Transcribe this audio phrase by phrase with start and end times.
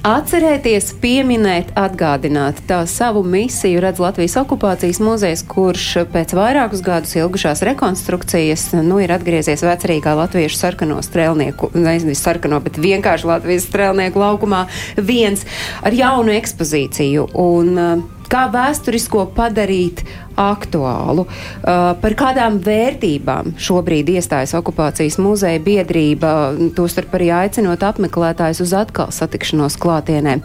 [0.00, 2.62] Atcerēties, pieminēt, atgādināt.
[2.64, 9.12] Tā savu misiju redz Latvijas okupācijas muzejs, kurš pēc vairākus gadus ilgušās rekonstrukcijas nu, ir
[9.12, 14.62] atgriezies vecerīgā latviešu sarkano strēlnieku, nevis sarkano, bet vienkārši Latvijas strēlnieku laukumā
[14.96, 15.44] viens
[15.84, 17.28] ar jaunu ekspozīciju.
[17.44, 17.76] Un,
[18.32, 20.06] kā vēsturisko padarīt
[20.38, 26.32] aktuālu, uh, par kādām vērtībām šobrīd iestājas okupācijas muzeja biedrība,
[26.76, 30.38] tostarp arī aicinot apmeklētājus uz atkal satikšanos klātienē.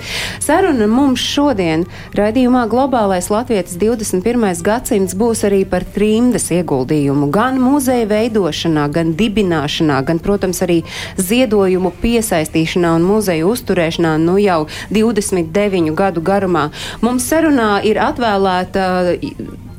[0.44, 1.86] Saruna mums šodien
[2.18, 4.46] raidījumā Globālais Latvijas 21.
[4.66, 10.82] gadsimts būs arī par trimdas ieguldījumu gan muzeja veidošanā, gan dibināšanā, gan, protams, arī
[11.18, 16.70] ziedojumu piesaistīšanā un muzeja uzturēšanā nu jau 29 gadu garumā.
[17.06, 18.86] Mums sarunā ir atvēlēta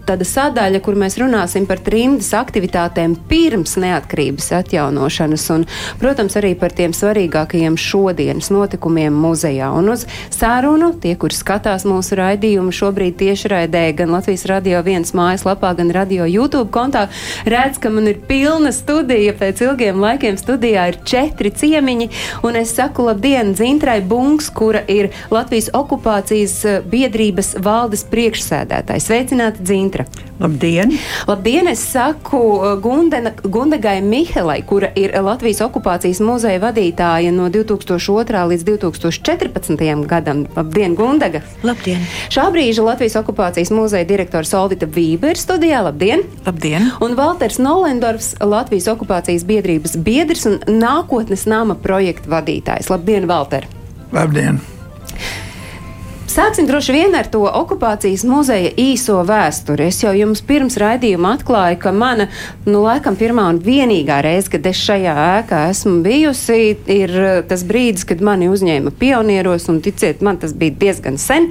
[0.06, 5.66] tāda sadaļa, kur mēs runāsim par trimdas aktivitātēm pirms neatkarības atjaunošanas un,
[6.00, 9.72] protams, arī par tiem svarīgākajiem šodienas notikumiem muzejā.
[9.76, 15.72] Un uz sarunu tie, kur skatās mūsu raidījumu šobrīd tiešraidē gan Latvijas radio viens mājaslapā,
[15.78, 17.06] gan radio YouTube kontā,
[17.48, 19.34] redz, ka man ir pilna studija.
[19.36, 22.10] Pēc ilgiem laikiem studijā ir četri ciemiņi,
[22.46, 29.10] un es saku labdien Dzintrai Bunks, kura ir Latvijas okupācijas eh, biedrības valdes priekšsēdētājs.
[29.10, 29.95] Sveicināti, Dzintra!
[30.36, 30.92] Labdien!
[31.26, 38.42] Labdien, es saku uh, Gundena, Gundegai Mihelai, kura ir Latvijas okupācijas muzeja vadītāja no 2002.
[38.52, 40.04] līdz 2014.
[40.10, 40.44] gadam.
[40.56, 41.40] Labdien, Gundega!
[41.64, 42.04] Labdien!
[42.28, 45.80] Šā brīža Latvijas okupācijas muzeja direktors Solvita Vība ir studijā.
[45.88, 46.26] Labdien!
[46.44, 46.92] Labdien!
[47.00, 52.92] Un Valters Nolendorfs, Latvijas okupācijas biedrības biedrs un nākotnes nama projekta vadītājs.
[52.92, 53.70] Labdien, Valter!
[54.12, 54.60] Labdien!
[56.36, 59.86] Sāksim droši vien ar to okupācijas muzeja īso vēsturi.
[59.88, 62.26] Es jau jums pirms raidījuma atklāju, ka mana,
[62.66, 66.58] nu, laikam, pirmā un vienīgā reize, kad es šajā ēkā esmu bijusi,
[66.92, 71.46] ir eh, tas brīdis, kad mani uzņēma pionieros, un ticiet, man tas bija diezgan sen.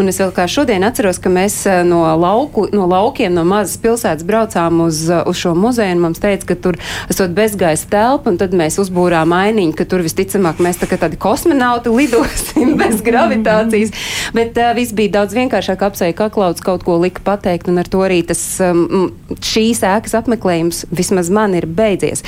[0.00, 3.76] Un es vēl kā šodien atceros, ka mēs eh, no, lauku, no laukiem, no mazas
[3.84, 6.80] pilsētas braucām uz, eh, uz šo muzeju, un mums teica, ka tur
[7.12, 11.20] esot bezgaisa telpa, un tad mēs uzbūrām ainiņu, ka tur visticamāk mēs tā kā tādi
[11.20, 13.92] kosmonauti lidosim bez gravitācijas.
[14.36, 15.84] Bet uh, viss bija daudz vienkāršāk.
[15.90, 19.10] Apsēja kaklauds kaut ko lika pateikt, un ar to arī tas um,
[19.42, 22.24] šīs ēkas apmeklējums vismaz man ir beidzies.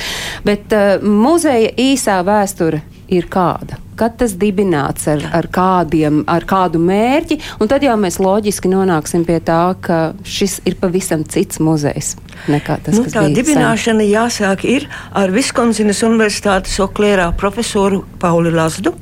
[0.47, 2.83] Bet uh, muzeja īsā vēsture
[3.13, 3.79] ir kāda?
[3.99, 9.21] Kad tas dibināts ar, ar, kādiem, ar kādu mērķi, un tad jau mēs loģiski nonāksim
[9.27, 12.15] pie tā, ka šis ir pavisam cits muzejs
[12.47, 18.95] tas, Nu, tā dibināšana jāsāk ir ar Viskonsinas Universitātes Oklērā profesoru Pauli Lazdu,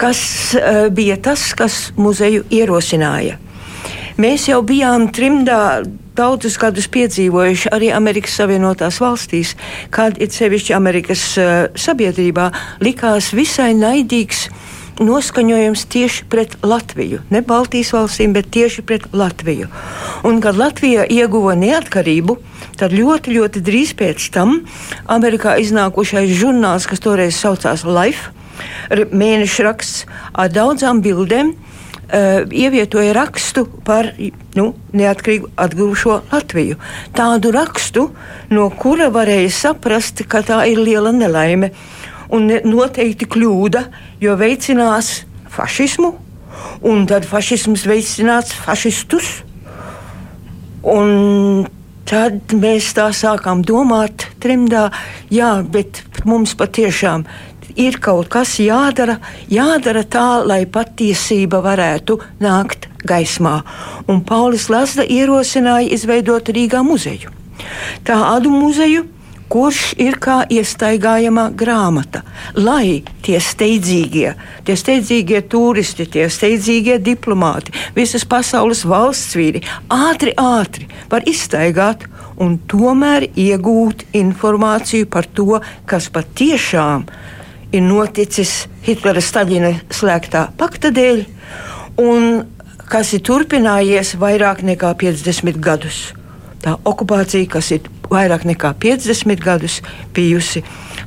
[0.00, 0.20] kas
[0.54, 3.38] uh, bija tas, kas muzeju ierosināja.
[4.16, 5.84] Mēs jau bijām trimdā
[6.16, 9.52] daudzus gadus piedzīvojuši arī Amerikas Savienotās valstīs,
[9.92, 12.50] kad it sevišķi Amerikas uh, sabiedrībā
[12.84, 14.46] likās visai naidīgs
[15.00, 17.20] noskaņojums tieši pret Latviju.
[17.30, 19.68] Ne Baltijas valstīm, bet tieši pret Latviju.
[20.24, 22.38] Un, kad Latvija ieguva neatkarību,
[22.80, 24.62] tad ļoti, ļoti drīz pēc tam
[25.12, 28.32] Amerikā iznākušais žurnāls, kas toreiz saucās Life,
[28.90, 31.54] mēneša raksts ar daudzām bildēm.
[32.06, 34.12] Uh, ievietoja rakstu par
[34.54, 36.76] nu, neatkarīgu atguvušo Latviju.
[37.18, 38.04] Tādu rakstu,
[38.54, 41.72] no kura varēja saprast, ka tā ir liela nelaime
[42.30, 43.82] un noteikti kļūda,
[44.22, 46.12] jo veicinās fašismu,
[46.86, 49.40] un tad fašisms veicinās fašistus.
[50.86, 51.66] Un
[52.06, 54.88] tad mēs tā sākām domāt, trimdā,
[55.32, 57.26] jā, bet mums patiešām
[57.76, 59.18] ir kaut kas jādara,
[59.52, 63.60] jādara tā, lai patiesība varētu nākt gaismā.
[64.08, 67.32] Un Paulis Lazda ierosināja izveidot Rīgā muzeju.
[68.06, 69.06] Tādu muzeju,
[69.52, 72.24] kurš ir kā iestaigājama grāmata,
[72.58, 74.32] lai tie steidzīgie,
[74.66, 82.08] tie steidzīgie turisti, tie steidzīgie diplomāti, visas pasaules valsts vīri ātri, ātri var izstaigāt
[82.42, 87.25] un tomēr iegūt informāciju par to, kas patiešām ir
[87.84, 91.24] noticis Hitlera Staļina slēgtā pakta dēļ,
[92.02, 92.44] un
[92.90, 96.00] kas ir turpinājies vairāk nekā 50 gadus.
[96.62, 99.80] Tā okupācija, kas ir vairāk nekā 50 gadus
[100.14, 100.64] bijusi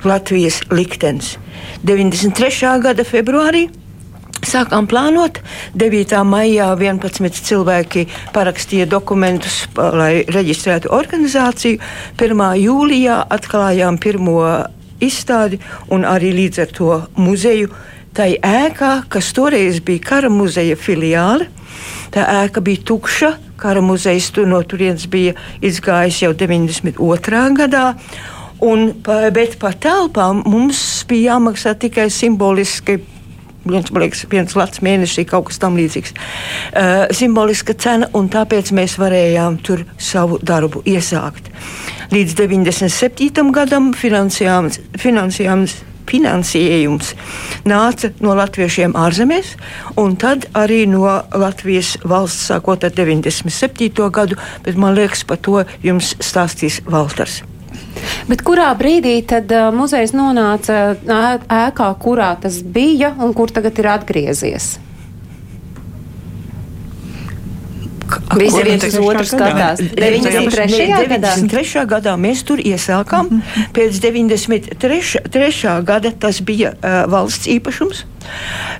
[0.07, 1.37] Latvijas liktenis.
[1.83, 2.79] 93.
[2.83, 3.67] gada februārī
[4.39, 5.41] Sākām plānot.
[5.75, 6.15] 9.
[6.23, 11.79] maijā 11 cilvēki parakstīja dokumentus, lai reģistrētu organizāciju.
[12.15, 12.43] 1.
[12.63, 14.39] jūlijā atklājām pirmo
[15.03, 15.59] izstādi
[15.93, 17.71] un arī līdz ar to muzeju.
[18.15, 21.47] Tā ēkā, kas toreiz bija kara muzeja filiāle,
[22.13, 23.35] tā ēka bija tukša.
[23.59, 27.41] Kara muzejs tur no turienes bija izgājis jau 92.
[27.59, 27.85] gadā.
[28.63, 28.89] Un,
[29.35, 32.97] bet par telpām mums bija jāmaksā tikai simboliski
[33.65, 36.15] viens, liekas, viens lats mēnesī, kaut kas tam līdzīgs.
[36.15, 41.51] Uh, simboliska cena, un tāpēc mēs varējām tur savu darbu iesākt.
[42.13, 43.51] Līdz 97.
[43.53, 45.77] gadam finansējums, finansējums
[46.09, 47.13] finansējums
[47.69, 49.53] nāca no latviešiem ārzemēs,
[50.01, 54.09] un tad arī no Latvijas valsts sākot ar 97.
[54.09, 57.43] gadu, bet man liekas, par to jums stāstīs Valters.
[58.29, 63.91] Bet kurā brīdī tad uh, muzejs nonāca ēkā, kurā tas bija un kur tagad ir
[63.95, 64.77] atgriezies?
[68.39, 69.81] Visi viens uz otru skatās.
[69.81, 70.87] 93.
[70.93, 71.33] gadā?
[71.37, 71.85] 93.
[71.89, 73.41] gadā mēs tur iesākām.
[73.75, 75.75] Pēc 93.
[75.87, 78.05] gada tas bija uh, valsts īpašums.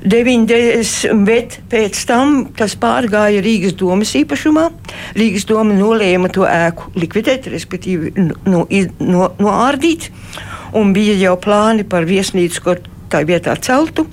[0.06, 4.70] 90, bet pēc tam tas pārgāja Rīgas domas īpašumā.
[5.18, 8.14] Rīgas doma nolēma to ēku likvidēt, respektīvi
[8.46, 10.12] no, no, noārdīt.
[10.78, 12.78] Un bija jau plāni par viesnīcu, ko
[13.12, 14.06] tā vietā celtu.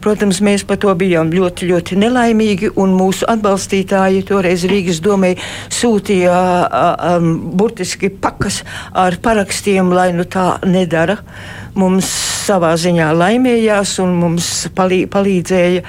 [0.00, 5.34] Protams, mēs par to bijām ļoti, ļoti nelaimīgi, un mūsu atbalstītāji toreiz Rīgas domē
[5.74, 6.36] sūtīja
[7.18, 8.62] um, burtiski pakas
[8.96, 11.18] ar parakstiem, lai nu tā nedara.
[11.78, 12.08] Mums
[12.48, 15.84] savā ziņā laimējās, un mums palī, palīdzēja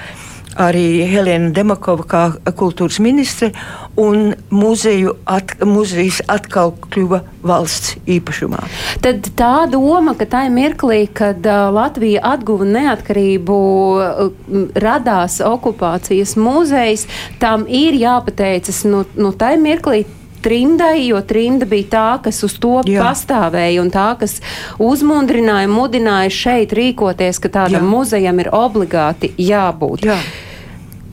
[0.59, 2.23] arī Helēna Demakova kā
[2.57, 3.51] kultūras ministre,
[3.99, 8.61] un muzeju at, muzejs atkal kļuva valsts īpašumā.
[9.03, 13.57] Tad tā doma, ka tajā mirklī, kad uh, Latvija atguva neatkarību,
[13.97, 17.07] uh, radās okupācijas muzejs,
[17.41, 20.05] tam ir jāpateicas no, no tajā mirklī
[20.41, 23.03] trimdai, jo trimda bija tā, kas uz to Jā.
[23.03, 24.39] pastāvēja un tā, kas
[24.79, 27.89] uzmundrināja, mudināja šeit rīkoties, ka tādam Jā.
[27.91, 30.07] muzejam ir obligāti jābūt.
[30.07, 30.19] Jā.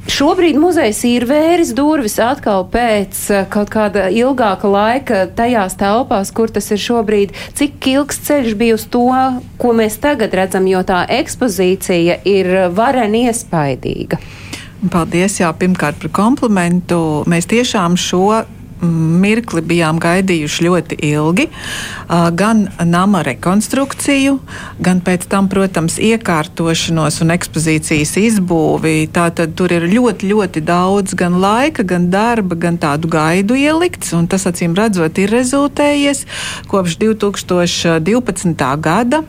[0.06, 6.52] Šobrīd muzejs ir vēris durvis atkal pēc eh, kaut kāda ilgāka laika tajās telpās, kur
[6.52, 7.34] tas ir šobrīd.
[7.58, 9.08] Cik ilgs ceļš bija uz to,
[9.58, 14.20] ko mēs tagad redzam, jo tā ekspozīcija ir varen iespaidīga.
[14.92, 17.00] Paldies, jā, pirmkārt par komplimentu.
[17.26, 18.44] Mēs tiešām šo
[18.84, 21.46] mirkli bijām gaidījuši ļoti ilgi.
[22.36, 24.36] Gan nama rekonstrukciju,
[24.82, 29.08] gan pēc tam, protams, iekārtošanos un ekspozīcijas izbūvi.
[29.14, 34.12] Tātad tur ir ļoti, ļoti daudz gan laika, gan darba, gan tādu gaidu ielikts.
[34.30, 36.24] Tas, acīm redzot, ir rezultējies
[36.70, 38.66] kopš 2012.
[38.84, 39.22] gada.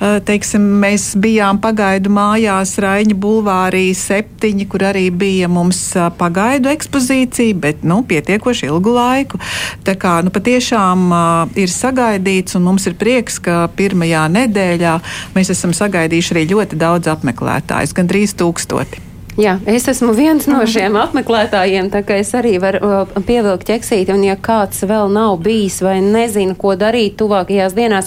[0.00, 5.80] Teiksim, mēs bijām pagaidu mājās Raņa Bulvārī septiņi, kur arī bija mums
[6.18, 9.40] pagaidu ekspozīcija, bet nu, pietiekoši ilgu laiku.
[9.86, 14.98] Tā kā nu, patiešām uh, ir sagaidīts, un mums ir prieks, ka pirmajā nedēļā
[15.36, 19.13] mēs esam sagaidījuši arī ļoti daudz apmeklētājus, gandrīz tūkstoti.
[19.34, 24.22] Jā, es esmu viens no šiem apmeklētājiem, tā kā es arī varu pievilkt ķeksīti, un
[24.22, 28.06] ja kāds vēl nav bijis vai nezina, ko darīt tuvākajās dienās,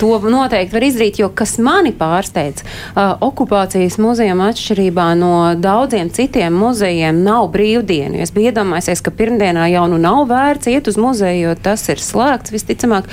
[0.00, 6.58] to noteikti var izdarīt, jo kas mani pārsteidz, uh, okupācijas muzejam atšķirībā no daudziem citiem
[6.58, 8.18] muzejiem nav brīvdienu.
[8.26, 12.02] Es biju iedomājies, ka pirmdienā jau nu nav vērts iet uz muzeju, jo tas ir
[12.02, 13.06] slēgts visticamāk.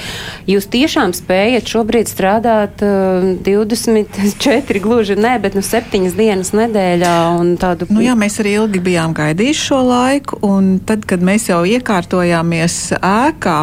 [0.49, 7.15] Jūs tiešām spējat šobrīd strādāt uh, 24 gluži ne, bet nu 7 dienas nedēļā.
[7.37, 7.87] Un tādu.
[7.91, 12.77] Nu, jā, mēs arī ilgi bijām gaidījuši šo laiku, un tad, kad mēs jau iekārtojāmies
[12.99, 13.57] ēkā,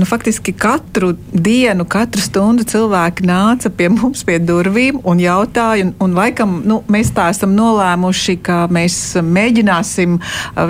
[0.00, 5.94] nu, faktiski katru dienu, katru stundu cilvēki nāca pie mums pie durvīm un jautāja, un,
[6.04, 10.18] un laikam nu, mēs tā esam nolēmuši, ka mēs mēģināsim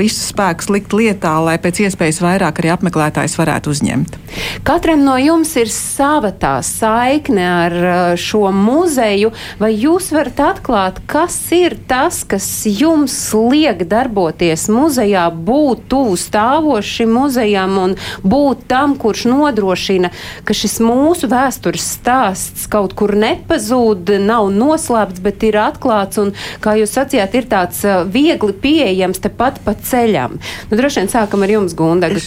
[0.01, 4.19] visus spēkus likt lietā, lai pēc iespējas vairāk arī apmeklētājs varētu uzņemt.
[4.67, 7.77] Katram no jums ir sava tā saikne ar
[8.21, 15.85] šo muzeju, vai jūs varat atklāt, kas ir tas, kas jums liek darboties muzejā, būt
[15.91, 20.13] tuvu stāvošim muzejam un būt tam, kurš nodrošina,
[20.47, 26.77] ka šis mūsu vēstures stāsts kaut kur nepazūd, nav noslēpts, bet ir atklāts un, kā
[26.79, 27.83] jūs sacījāt, ir tāds
[28.15, 30.39] viegli pieejams tepat pa ceļam.
[30.71, 32.23] Nu, droši vien sākam ar jums, Gundaga.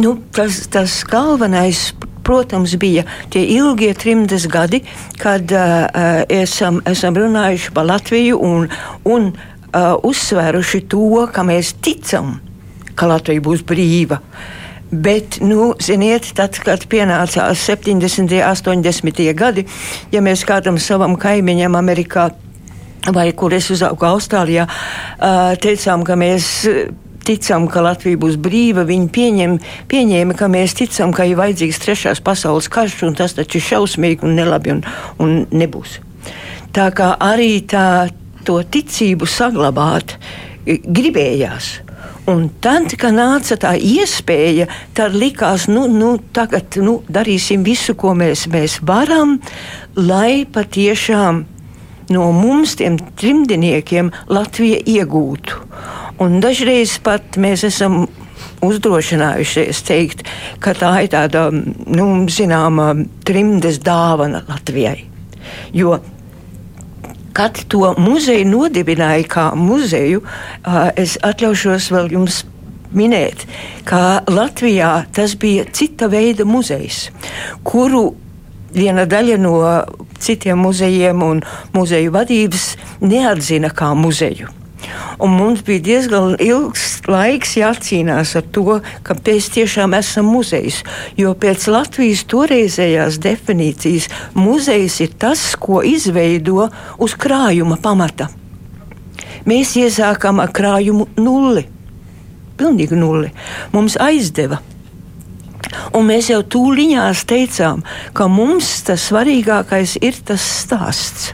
[0.00, 1.90] Nu, tas, tas galvenais
[2.30, 4.84] protams, bija tie ilgie trimdes gadi,
[5.18, 8.68] kad uh, esam, esam runājuši par Latviju un,
[9.10, 12.36] un uh, uzsvēruši to, ka mēs ticam,
[12.94, 14.20] ka Latvija būs brīva.
[14.90, 18.38] Bet, nu, ziniet, tad, kad pienācās 70.
[18.70, 19.26] un 80.
[19.38, 19.66] gadi,
[20.14, 22.30] ja mēs kādam savam kaimiņam Amerikā
[23.14, 24.66] vai kur es uzaugu Austrālijā,
[25.62, 26.50] teicām, ka mēs
[27.30, 28.84] ticam, ka Latvija būs brīva.
[28.88, 29.56] Viņi pieņem,
[29.90, 34.26] pieņēma, ka mēs ticam, ka ir vajadzīgs trešās pasaules karš, un tas taču ir šausmīgi
[34.26, 34.82] un nelabi un,
[35.22, 36.00] un nebūs.
[36.74, 38.10] Tā kā arī tā,
[38.46, 40.18] to ticību saglabāt
[40.66, 41.78] gribējās.
[42.30, 48.12] Un tad, kad nāca tā iespēja, tad likās, nu, nu tagad nu, darīsim visu, ko
[48.14, 49.38] mēs, mēs varam,
[49.96, 51.42] lai patiešām
[52.14, 55.64] no mums, tiem trimdiniekiem, Latvija iegūtu.
[56.20, 58.04] Un dažreiz pat mēs esam
[58.64, 60.24] uzdrošinājušies teikt,
[60.60, 62.92] ka tā ir tāda, nu, zināma,
[63.24, 65.06] trimdes dāvana Latvijai.
[65.72, 65.98] Jo
[67.32, 70.20] kad to muzeju nodibināja kā muzeju,
[70.98, 72.42] es atļaušos vēl jums
[72.92, 73.46] minēt,
[73.86, 77.06] ka Latvijā tas bija cita veida muzejs,
[77.64, 78.10] kuru
[78.74, 79.56] viena daļa no
[80.20, 84.59] citiem muzejiem un muzeju vadības neatzina kā muzeju.
[85.20, 90.80] Un mums bija diezgan ilgs laiks jācīnās ar to, ka mēs tiešām esam muzejs.
[91.20, 94.08] Jo pēc Latvijas toreizējās definīcijas
[94.38, 98.30] muzejs ir tas, ko izveido uz krājuma pamata.
[99.48, 101.66] Mēs iesākām ar krājumu nulli.
[102.60, 103.30] Pilnīgi nulli.
[103.72, 104.60] Mums aizdeva
[105.94, 107.84] Un mēs jau tūlīņās teicām,
[108.16, 111.30] ka mums tas svarīgākais ir tas stāsts.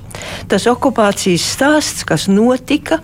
[0.50, 3.00] Tas okupācijas stāsts, kas notika,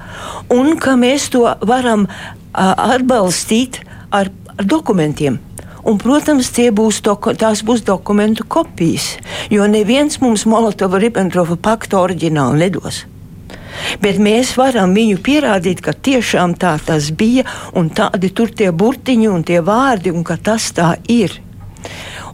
[0.52, 2.06] un ka mēs to varam
[2.52, 5.40] atbalstīt ar, ar dokumentiem.
[5.82, 9.16] Un, protams, būs doku, tās būs dokumentu kopijas,
[9.50, 13.02] jo neviens mums Molotova-Ribbentropa paktu oriģinālu nedos.
[14.02, 17.42] Bet mēs varam viņu pierādīt, ka tiešām tā tas bija,
[17.74, 21.34] un tādi tur tie burtiņi un tie vārdi, un ka tas tā ir.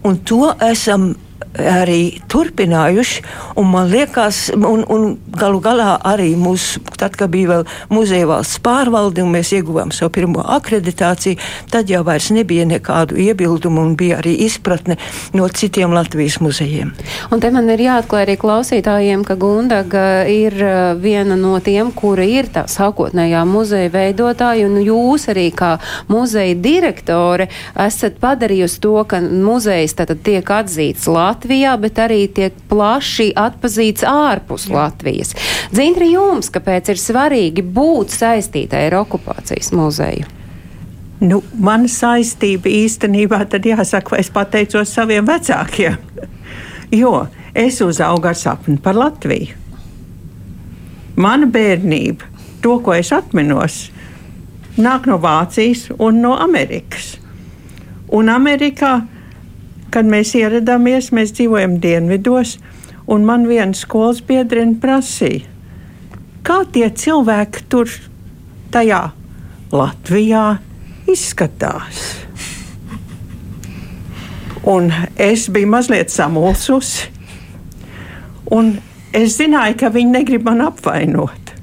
[0.05, 1.15] Un to esam
[1.57, 3.23] arī turpinājuši.
[3.69, 9.25] Man liekas, un, un galu galā arī mūsu, tad, kad bija vēl muzeja valsts pārvalde
[9.25, 11.39] un mēs ieguvām savu pirmo akreditāciju,
[11.73, 14.99] tad jau vairs nebija nekādu iebildumu un bija arī izpratne
[15.37, 16.93] no citiem Latvijas muzejiem.
[17.33, 22.27] Un te man ir jāatklāj arī klausītājiem, ka Gundaga ir uh, viena no tiem, kura
[22.27, 25.75] ir tā sākotnējā muzeja veidotāja, un jūs arī kā
[26.11, 27.49] muzeja direktore
[27.89, 31.38] esat padarījusi to, ka muzejs tātad tiek atzīts Latvijas.
[31.39, 34.75] Latvijā, bet arī tiek plaši atpazīts ārpus Jā.
[34.75, 35.35] Latvijas.
[35.71, 40.27] Dzintri jums, kāpēc ir svarīgi būt saistītai ar okupācijas muzeju?
[41.21, 45.95] Nu, mana saistība īstenībā tad jāsaka, es pateicos saviem vecākiem.
[47.03, 49.55] jo es uzaugu ar sapni par Latviju.
[51.19, 52.27] Mana bērnība,
[52.63, 53.93] to, ko es atminos,
[54.79, 57.17] nāk no Vācijas un no Amerikas.
[58.11, 59.01] Un Amerikā
[59.95, 62.59] Kad mēs ieradāmies, mēs dzīvojam dienvidos,
[63.09, 65.47] un man viena skolas biedrene prasīja,
[66.45, 67.93] kā tie cilvēki tur
[68.73, 69.01] tajā
[69.73, 70.59] Latvijā
[71.09, 72.03] izskatās.
[74.69, 77.09] Un es biju mazliet samulsusi,
[78.53, 78.75] un
[79.17, 81.55] es zināju, ka viņi negrib man apvainot.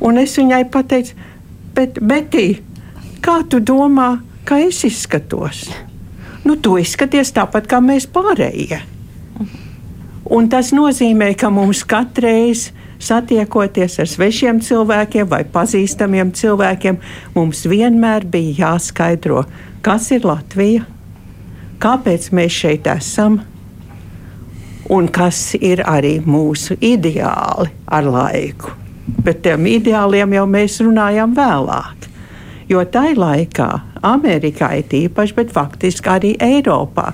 [0.00, 1.12] Un es viņai pateicu,
[1.76, 2.46] bet, Betī,
[3.20, 4.14] kā tu domā,
[4.48, 5.66] ka es izskatos?
[6.44, 8.80] Nu, tu izskaties tāpat kā mēs pārējie.
[10.30, 12.68] Un tas nozīmē, ka mums katreiz
[13.02, 17.00] satiekoties ar svešiem cilvēkiem vai pazīstamiem cilvēkiem,
[17.34, 19.44] mums vienmēr bija jāskaidro,
[19.82, 20.84] kas ir Latvija,
[21.80, 23.40] kāpēc mēs šeit esam
[24.90, 28.76] un kas ir arī mūsu ideāli ar laiku.
[29.24, 32.08] Bet tiem ideāliem jau mēs runājam vēlāk.
[32.70, 33.70] Jo tajā laikā
[34.06, 37.10] Amerikā ir īpaši, bet faktiski arī Eiropā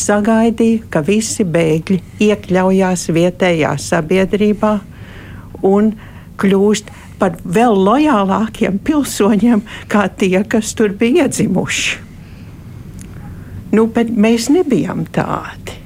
[0.00, 4.72] sagaidīja, ka visi bēgļi iekļaujās vietējā sabiedrībā
[5.68, 5.92] un
[6.40, 11.98] kļūst par vēl lojālākiem pilsoņiem, kā tie, kas tur bija iedzimuši.
[13.76, 15.79] Nu, bet mēs nebijām tādi.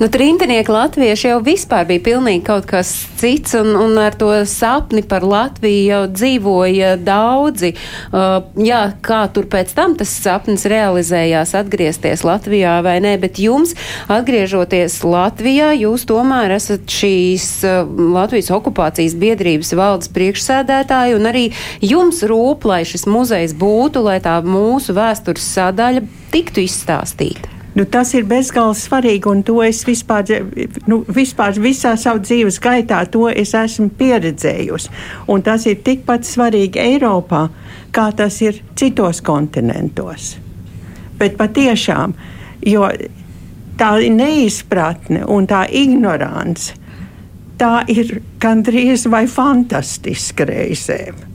[0.00, 5.02] Nu, Trintinieki latvieši jau vispār bija pilnīgi kaut kas cits, un, un ar to sapni
[5.06, 7.72] par Latviju jau dzīvoja daudzi.
[8.10, 13.74] Uh, jā, kā tur pēc tam tas sapnis realizējās, atgriezties Latvijā vai nē, bet jums,
[14.10, 17.84] atgriežoties Latvijā, jūs tomēr esat šīs uh,
[18.16, 21.46] Latvijas okupācijas biedrības valdes priekšsēdētāji, un arī
[21.84, 27.59] jums rūp, lai šis muzejs būtu, lai tā mūsu vēstures sadaļa tiktu izstāstīta.
[27.74, 30.26] Nu, tas ir bezgalīgi svarīgi, un to es vispār,
[30.90, 33.04] nu, vispār visā savā dzīves gaitā
[33.62, 34.90] esmu pieredzējusi.
[35.30, 37.44] Un tas ir tikpat svarīgi Eiropā,
[37.94, 40.34] kā tas ir citos kontinentos.
[41.20, 42.16] Bet patiešām,
[42.66, 42.90] jo
[43.78, 46.74] tā neizpratne un tā ignorance,
[47.60, 51.26] tā ir gandrīz vai fantastiska reizēm.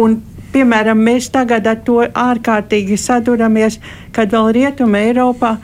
[0.00, 3.78] Un, piemēram, mēs tagad ar to ārkārtīgi saduramies,
[4.12, 5.56] kad vēl Rietumē Eiropā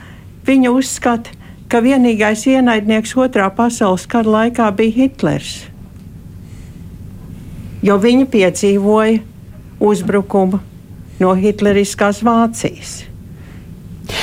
[0.47, 1.35] viņi uzskata,
[1.69, 5.51] ka vienīgais ienaidnieks otrā pasaules kara laikā bija Hitlers.
[7.85, 9.19] Jo viņi piedzīvoja
[9.79, 10.59] uzbrukumu
[11.19, 13.03] no Hitleriskās Vācijas.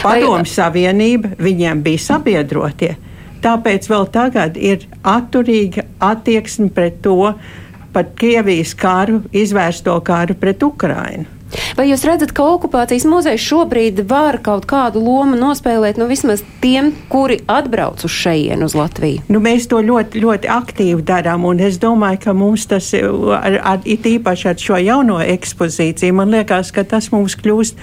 [0.03, 2.97] Padomju Savienība viņiem bija sabiedrotie.
[3.45, 7.31] Tāpēc vēl tagad ir atturīga attieksme pret to,
[7.97, 11.33] par Krievijas karu, izvērsto karu pret Ukrainu.
[11.79, 16.91] Vai jūs redzat, ka okupācijas muzejs šobrīd var kaut kādu lomu nospēlēt nu, vismaz tiem,
[17.09, 19.23] kuri atbrauc uz šejienu, uz Latviju?
[19.33, 23.81] Nu, mēs to ļoti, ļoti aktīvi darām, un es domāju, ka mums tas ar, ar,
[23.87, 27.79] it īpaši ar šo jauno ekspozīciju, man liekas, ka tas mums kļūst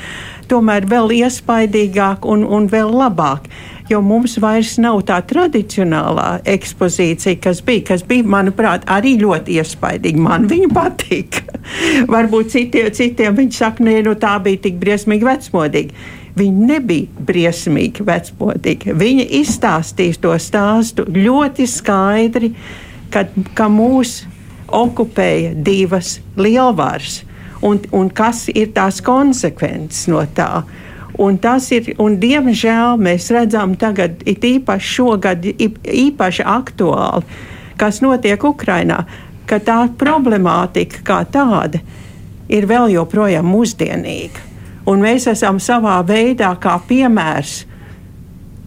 [0.52, 3.48] tomēr vēl iespaidīgāk un, un vēl labāk
[3.90, 10.24] jo mums vairs nav tā tradicionālā ekspozīcija, kas bija, kas bija, manuprāt, arī ļoti iespaidīga.
[10.24, 11.42] Man viņa patīk.
[12.14, 16.06] Varbūt citiem, citiem viņi saka, nē, nu tā bija tik briesmīgi vecmodīga.
[16.34, 18.96] Viņi nebija briesmīgi vecmodīgi.
[18.98, 22.54] Viņi izstāstīja to stāstu ļoti skaidri,
[23.14, 24.24] kad, ka mūs
[24.74, 27.22] okupēja divas lielvaras.
[27.64, 30.64] Un, un kas ir tās konsekvences no tā?
[31.22, 37.28] Un tas ir, un diemžēl mēs redzam tagad, it īpaši šogad, īpaši aktuāli,
[37.78, 39.04] kas notiek Ukrainā,
[39.46, 41.84] ka tā problemātika kā tāda
[42.50, 44.50] ir vēl joprojām mūsdienīga.
[44.90, 47.62] Un mēs esam savā veidā kā piemērs,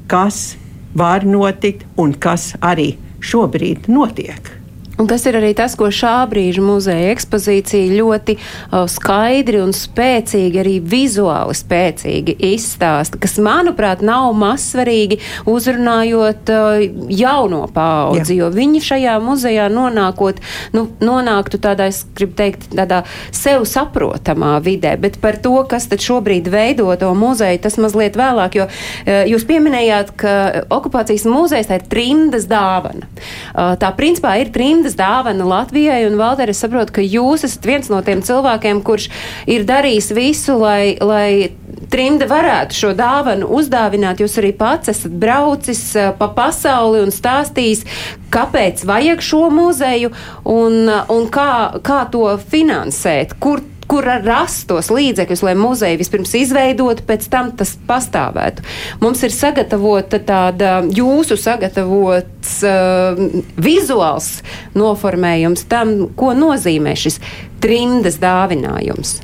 [0.08, 0.54] kas
[0.96, 4.65] var notikt un kas arī šobrīd notiek.
[4.96, 10.60] Un tas ir arī tas, ko šā brīža muzeja ekspozīcija ļoti uh, skaidri un spēcīgi,
[10.62, 15.18] arī vizuāli spēcīgi izstāsta, kas, manuprāt, nav mazsvarīgi
[15.52, 18.46] uzrunājot uh, jauno paudzi, Jā.
[18.46, 20.40] jo viņi šajā muzejā nonākot,
[20.76, 23.02] nu, nonāktu tādā, es gribu teikt, tādā
[23.36, 28.56] sev saprotamā vidē, bet par to, kas tad šobrīd veido to muzeju, tas mazliet vēlāk,
[28.62, 30.34] jo uh, jūs pieminējāt, ka
[30.72, 33.04] okupācijas muzejs tā ir trimdas dāvana.
[33.52, 37.64] Uh, tā principā ir trimdas trimdas dāvana Latvijai, un Valter, es saprotu, ka jūs esat
[37.66, 39.08] viens no tiem cilvēkiem, kurš
[39.46, 41.50] ir darījis visu, lai, lai
[41.90, 44.20] trimda varētu šo dāvanu uzdāvināt.
[44.20, 47.82] Jūs arī pats esat braucis pa pasauli un stāstījis,
[48.30, 50.12] kāpēc vajag šo muzeju
[50.44, 57.04] un, un kā, kā to finansēt, kur kur rast tos līdzekļus, lai muzeja vispirms izveidotu,
[57.06, 58.64] pēc tam tas pastāvētu.
[59.02, 63.20] Mums ir sagatavota tāda jūsu sagatavots uh,
[63.56, 64.30] vizuāls
[64.76, 67.20] noformējums tam, ko nozīmē šis
[67.62, 69.20] trimdas dāvinājums.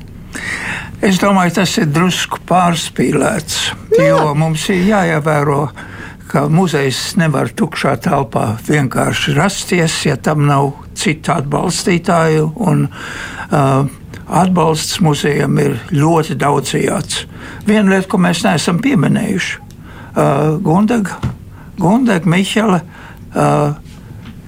[1.03, 3.57] Es domāju, tas ir drusku pārspīlēts,
[3.99, 4.13] Jā.
[4.13, 5.67] jo mums ir jāievēro
[6.33, 12.47] ka muzejs nevar tukšā telpā vienkārši rasties, ja tam nav citu atbalstītāju.
[12.65, 13.85] Un, uh,
[14.27, 17.23] atbalsts muzejam ir ļoti daudzajāds.
[17.67, 21.19] Viena lieta, ko mēs neesam pieminējuši, uh, Gundega,
[21.79, 23.73] Gundega Miķele uh,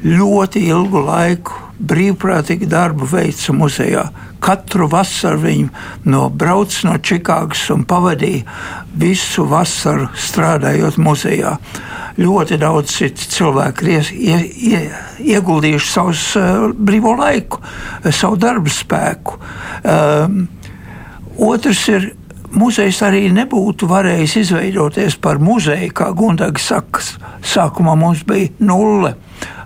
[0.05, 4.05] ļoti ilgu laiku brīvprātīgi darbu veica muzejā.
[4.45, 5.67] Katru vasaru viņi
[6.11, 8.43] no brauc no Čikāgas un pavadīja
[9.01, 11.55] visu vasaru strādājot muzejā.
[12.21, 12.93] Ļoti daudz
[13.35, 14.37] cilvēku ir ie,
[14.69, 14.83] ie,
[15.35, 17.59] ieguldījuši savus uh, brīvo laiku,
[18.07, 19.39] savu darbu spēku.
[19.83, 20.45] Um,
[21.49, 22.11] otrs ir
[22.55, 27.03] muzejs arī nebūtu varējis izveidoties par muzeju, kā Gundaga saka.
[27.45, 29.15] Sākumā mums bija nulle.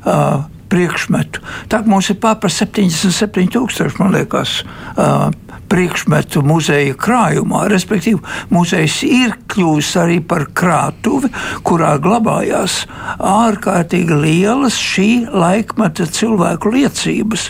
[0.06, 1.44] Uh, priekšmetu.
[1.70, 4.62] Tā mums ir pār 77,000, man liekas,
[4.96, 5.30] uh,
[5.70, 7.66] priekšmetu muzeja krājumā.
[7.70, 8.20] Respektīvi,
[8.54, 11.30] muzejs ir kļuvis arī par krātuvi,
[11.68, 12.82] kurā glabājās
[13.18, 17.50] ārkārtīgi lielas šī laikmeta cilvēku liecības.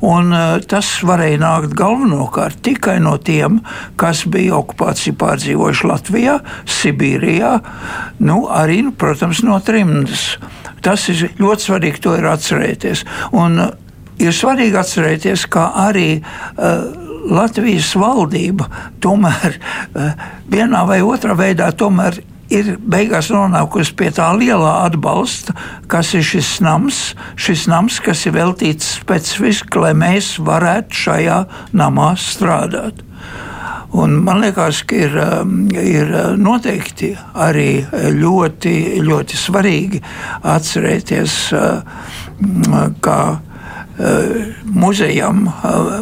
[0.00, 3.60] Un, uh, tas varēja nākt galvenokārt tikai no tiem,
[4.00, 6.40] kas bija okupāciju pārdzīvojuši Latvijā,
[6.80, 7.54] Sibīrijā,
[8.26, 10.32] nu, arī, nu, protams, no trimdas.
[10.82, 13.04] Tas ir ļoti svarīgi, to ir atcerēties.
[13.38, 13.70] Un uh,
[14.22, 16.90] ir svarīgi atcerēties, ka arī uh,
[17.32, 18.66] Latvijas valdība
[19.02, 22.18] tomēr uh, vienā vai otrā veidā tomēr
[22.52, 25.54] ir beigās nonākusi pie tā lielā atbalsta,
[25.90, 27.00] kas ir šis nams,
[27.40, 31.38] šis nams, kas ir veltīts specifiski, lai mēs varētu šajā
[31.76, 33.00] namā strādāt.
[33.92, 37.84] Un man liekas, ka ir, um, ir uh, noteikti arī
[38.16, 38.74] ļoti,
[39.04, 40.00] ļoti svarīgi
[40.48, 43.18] atcerēties, uh, ka
[44.72, 45.44] muzejam,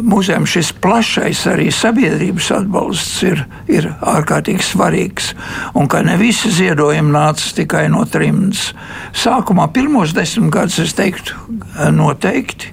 [0.01, 5.33] muzejam šis plašais arī sabiedrības atbalsts ir, ir ārkārtīgi svarīgs.
[5.77, 8.71] Un ka ne visi ziedojumi nāca tikai no trimdas.
[9.13, 11.35] Sākumā pirmos desmit gadus es teiktu
[11.93, 12.71] noteikti.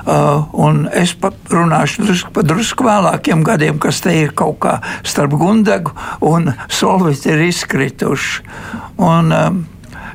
[0.00, 1.14] Uh, un es
[1.50, 7.34] runāšu drusku par drusku vēlākiem gadiem, kas te ir kaut kā starp Gundagu un Solvitu
[7.34, 8.46] ir izkrituši.
[8.98, 9.66] Un, um,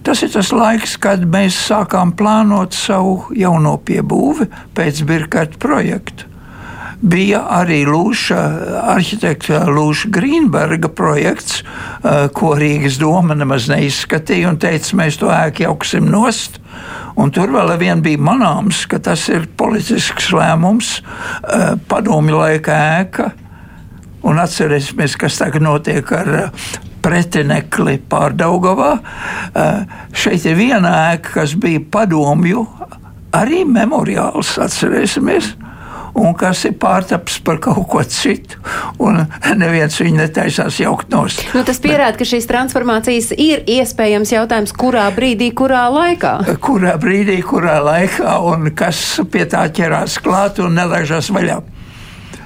[0.05, 4.45] Tas ir tas laiks, kad mēs sākām plānot savu jauno piebūvi
[4.77, 6.27] pēc Birkata projekta
[7.05, 8.41] bija arī Lūša,
[8.95, 15.65] arhitekta Lūša Grīnberga projekts, eh, ko Rīgas doma nemaz neizskatīja un teica, mēs to ēku
[15.67, 16.59] jauksim nost.
[17.15, 23.31] Un tur vēl vien bija manāms, ka tas ir politisks lēmums, eh, padomju laika ēka.
[24.25, 26.49] Un atcerēsimies, kas tagad notiek ar eh,
[27.05, 28.95] pretinekli pārdaugavā.
[30.11, 32.63] Šeit ir viena ēka, kas bija padomju,
[33.37, 35.51] arī memoriāls, atcerēsimies
[36.15, 38.59] un kas ir pārtaps par kaut ko citu.
[39.03, 39.25] Un
[39.59, 41.43] neviens viņu netaisās jaukt nost.
[41.55, 46.37] Nu, tas pierāda, ka šīs transformācijas ir iespējams jautājums, kurā brīdī, kurā laikā.
[46.63, 49.01] Kurā brīdī, kurā laikā un kas
[49.31, 51.59] pie tā ķerās klāt un nelaižās vaļā.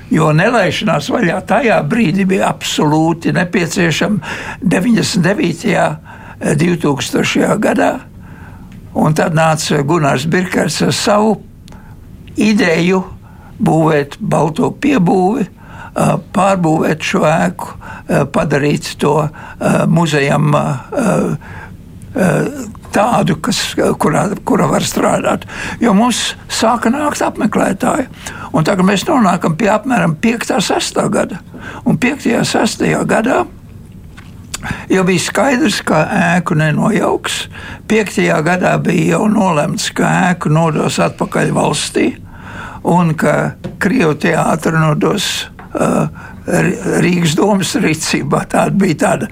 [0.09, 6.09] Jo nelaišanās vaļā tajā brīdī bija absolūti nepieciešama 99.
[6.39, 7.59] 2000.
[7.59, 7.91] gadā.
[8.95, 11.35] Un tad nāca Gunārs Birkers ar savu
[12.39, 13.03] ideju
[13.59, 15.47] būvēt balto piebūvi,
[16.35, 17.73] pārbūvēt šo ēku,
[18.33, 19.15] padarīt to
[19.89, 20.53] muzejam
[22.93, 23.59] tādu, kas,
[24.01, 25.45] kurā, kurā var strādāt.
[25.81, 28.07] Jo mums sāka nākt apmeklētāji.
[28.55, 30.55] Un tagad mēs nonākam pie apmēram 5.
[30.57, 31.01] un 6.
[31.13, 31.41] gada.
[31.85, 32.29] Un 5.
[32.39, 32.87] un 6.
[33.09, 33.43] gadā
[34.89, 36.01] jau bija skaidrs, ka
[36.35, 37.43] ēku nenojauks.
[37.91, 38.17] 5.
[38.47, 42.09] gadā bija jau nolemts, ka ēku nodos atpakaļ valstī
[42.83, 45.29] un ka Krievu teātris nodos
[45.73, 46.07] uh,
[47.03, 48.45] Rīgas domas rīcībā.
[48.49, 49.29] Tāda bija tāda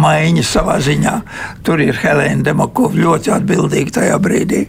[0.00, 1.14] maiņa savā ziņā.
[1.66, 4.66] Tur ir Helēna Demakova ļoti atbildīga tajā brīdī.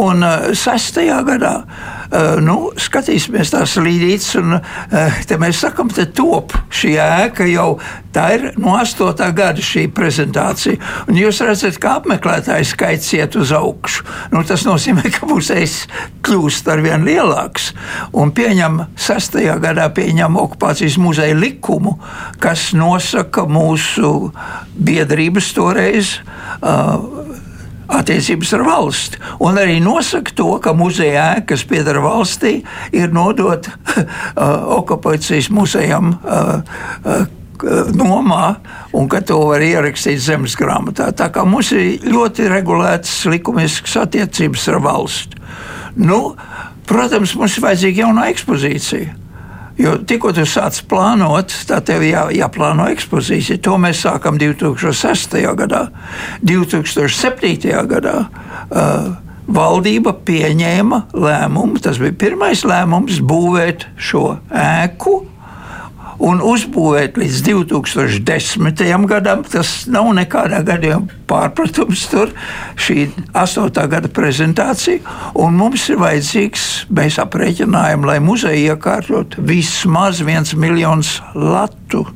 [0.00, 1.54] Un uh, sestajā gadā
[2.44, 7.74] nu, skatīsimies tās līdītas, un uh, te mēs sakam, te top šī ēka jau
[8.14, 9.24] tā ir no 8.
[9.34, 10.78] gada šī prezentācija.
[11.10, 14.06] Un jūs redzat, ka apmeklētāju skaits iet uz augšu.
[14.34, 15.84] Nu, tas nozīmē, ka muzejs
[16.24, 17.72] kļūst ar vien lielāks.
[18.14, 19.40] Un pieņem 6.
[19.64, 21.96] gadā pieņem okupācijas muzeja likumu,
[22.42, 24.14] kas nosaka mūsu
[24.74, 26.18] biedrības toreiz.
[26.62, 27.33] Uh,
[27.88, 29.22] attiecības ar valsti.
[29.44, 32.58] Un arī nosaka to, ka muzeja ēka, kas pieder valstī,
[32.92, 36.14] ir nodota uh, okupācijas muzejam.
[36.24, 36.60] Uh,
[37.04, 37.24] uh,
[37.94, 38.56] nomā,
[38.92, 41.12] un ka to var ierakstīt zemes grāmatā.
[41.16, 45.42] Tā kā mums ir ļoti regulētas likumiskas attiecības ar valsti.
[45.96, 46.34] Nu,
[46.88, 49.23] protams, mums ir vajadzīga jauna ekspozīcija.
[49.78, 53.58] Jo tikko tu sāc plānot, tad tev jā, jāplāno ekspozīcija.
[53.66, 55.34] To mēs sākam 2006.
[55.58, 55.88] gadā.
[56.46, 57.74] 2007.
[57.90, 59.08] gadā uh,
[59.50, 65.18] valdība pieņēma lēmumu, tas bija pirmais lēmums, būvēt šo ēku
[66.22, 69.06] un uzbūvēt līdz 2010.
[69.10, 69.44] gadam.
[69.48, 72.06] Tas nav nekādā gadījumā pārpratums.
[72.12, 72.32] Tur
[72.80, 73.86] šī 8.
[73.90, 75.00] gada prezentācija,
[75.40, 82.06] un mums ir vajadzīgs, mēs aprēķinājām, lai muzeja iekārtot vismaz viens miljons latu.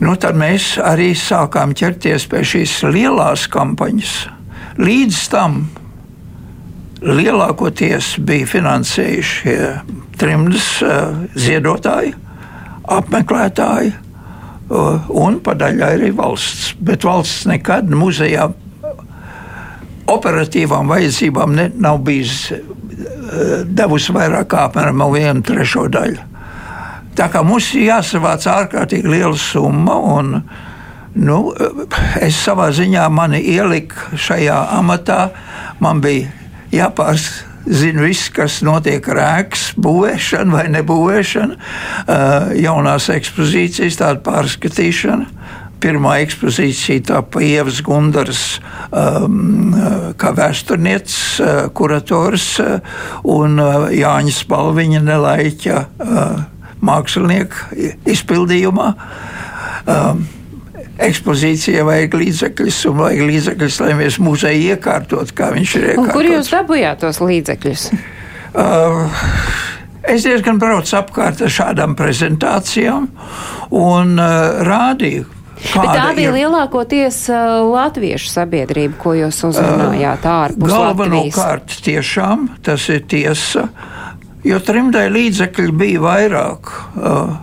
[0.00, 4.14] Nu, tad mēs arī sākām ķerties pie šīs lielās kampaņas.
[4.80, 5.66] Līdz tam
[7.00, 9.56] lielākoties bija finansējuši
[10.20, 12.12] trimdas uh, ziedotāji,
[12.90, 16.74] apmeklētāji uh, un padaļai arī valsts.
[16.80, 18.50] Bet valsts nekad muzejā
[20.10, 22.64] operatīvām vajadzībām ne, nav bijis uh,
[23.64, 26.26] devusi vairāk kā apmēram vienu trešo daļu.
[27.16, 29.96] Tā kā mums ir jāsavāc ārkārtīgi liela summa.
[30.14, 30.36] Un,
[31.20, 31.38] nu,
[32.22, 35.24] es savā ziņā mani ieliku šajā amatā.
[35.82, 36.30] Man bija
[36.74, 37.28] jāpārs
[37.66, 45.28] zinu viss, kas notiek ar ēkas būvēšanu vai nebūvēšanu, uh, jaunās ekspozīcijas, tāda pārskatīšana.
[45.80, 48.42] Pirmā ekspozīcija tapa Ievas Gundaras
[48.92, 49.72] um,
[50.20, 56.42] kā vēsturnieces, uh, kurators uh, un uh, Jāņa Spalviņa nelaiķa uh,
[56.84, 58.92] mākslinieka izpildījumā.
[59.88, 60.26] Um,
[61.00, 66.06] ekspozīcijai vajag līdzekļus, un vajag līdzekļus, lai mēs muzeju iekārtot, kā viņš ir iekārtots.
[66.06, 67.84] Un kur jūs dabūjāt tos līdzekļus?
[68.50, 69.20] Uh,
[70.10, 73.10] es diezgan braucu apkārt ar šādām prezentācijām
[73.70, 75.28] un uh, rādīju.
[75.60, 76.36] Bet tā bija ir...
[76.38, 83.66] lielākoties uh, latviešu sabiedrība, ko jūs uzrunājāt ārpus Galvenokārt tiešām tas ir tiesa,
[84.46, 86.72] jo trimdai līdzekļi bija vairāk.
[86.96, 87.36] Uh,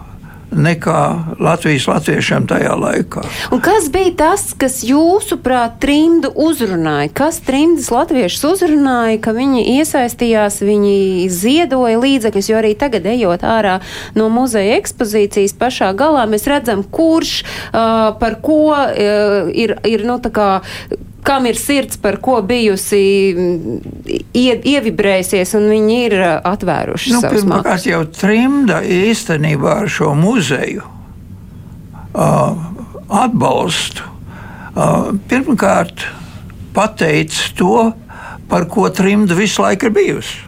[0.51, 3.23] nekā Latvijas latviešiem tajā laikā.
[3.53, 7.11] Un kas bija tas, kas jūsuprāt trimdu uzrunāja?
[7.17, 13.79] Kas trimdas latviešus uzrunāja, ka viņi iesaistījās, viņi ziedoja līdzekļus, jo arī tagad ejot ārā
[14.17, 20.19] no muzeja ekspozīcijas pašā galā, mēs redzam, kurš uh, par ko uh, ir, ir, nu,
[20.23, 20.49] tā kā
[21.27, 23.01] kam ir sirds, par ko bijusi
[24.31, 26.15] ie, ievibrējusies, un viņi ir
[26.47, 27.87] atvēruši nu, savus mākslas.
[27.89, 30.85] jau trimda īstenībā ar šo muzeju
[32.15, 32.67] uh,
[33.25, 34.07] atbalstu.
[34.77, 36.05] Uh, pirmkārt,
[36.75, 37.91] pateicis to,
[38.47, 40.43] par ko trimda visu laiku ir bijusi.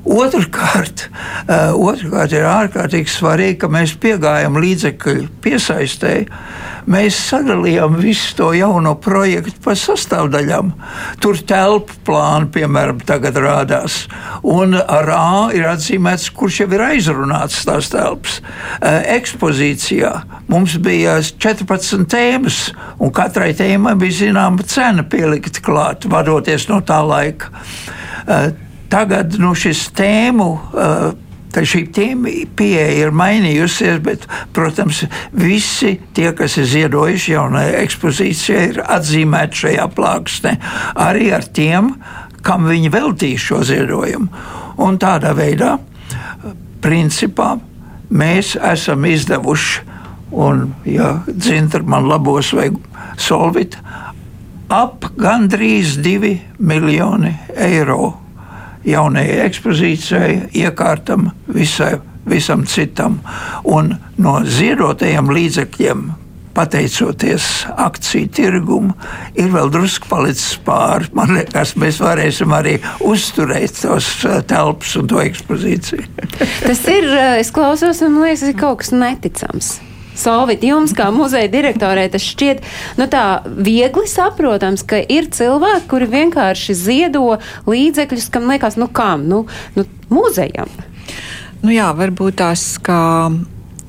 [0.00, 1.10] Otrakārt,
[1.44, 6.24] uh, otrkārt, ir ārkārtīgi svarīgi, ka mēs piegājam līdzekļu piesaistēji.
[6.90, 10.70] Mēs sadalījām visu to jauno projektu pa sastāvdaļām.
[11.20, 14.06] Tur telpu plāni, piemēram, tagad rādās.
[14.40, 18.40] Un ar A ir atzīmēts, kurš jau ir aizrunāts tās telpas.
[18.80, 20.14] Uh, ekspozīcijā
[20.48, 22.62] mums bija 14 tēmas,
[22.96, 27.52] un katrai tēmai bija zināma cena pielikta klāt, vadoties no tā laika.
[28.24, 28.48] Uh,
[28.90, 30.52] Tagad nu, šis tēmu.
[30.74, 31.10] Uh,
[31.50, 31.80] Tad šī
[32.54, 35.02] pieeja ir mainījusies, bet, protams,
[35.34, 40.52] visi tie, kas ir ziedojuši jaunajai ekspozīcijai, ir atzīmēti šajā plāksnē.
[40.94, 41.96] Arī ar tiem,
[42.46, 44.30] kam viņi veltīja šo ziedojumu.
[44.86, 45.74] Un tādā veidā,
[46.84, 47.56] principā,
[48.14, 49.82] mēs esam izdevuši,
[50.30, 52.70] un, ja dzintri man labos vai
[53.18, 53.74] solvit,
[54.70, 58.19] ap gandrīz divi miljoni eiro
[58.86, 60.30] jaunajai ekspozīcijai,
[60.62, 63.20] iekārtam, visai, visam citam.
[63.68, 66.06] Un no ziedotajiem līdzekļiem,
[66.54, 67.44] pateicoties
[67.78, 68.94] akciju tirgumu,
[69.38, 71.10] ir vēl drusku palicis pāri.
[71.16, 76.08] Man liekas, mēs varēsim arī uzturēt tos uh, telpas un to ekspozīciju.
[76.40, 79.78] Tas ir, uh, es klausos, un man liekas, ir kaut kas neticams.
[80.20, 82.64] Solvit, jums kā muzeja direktorē tas šķiet
[83.00, 87.38] nu, tā viegli saprotams, ka ir cilvēki, kuri vienkārši ziedo
[87.70, 89.44] līdzekļus, kam liekas, nu kam, nu,
[89.78, 90.70] nu muzejam.
[91.60, 93.00] Nu jā, varbūt tās, kā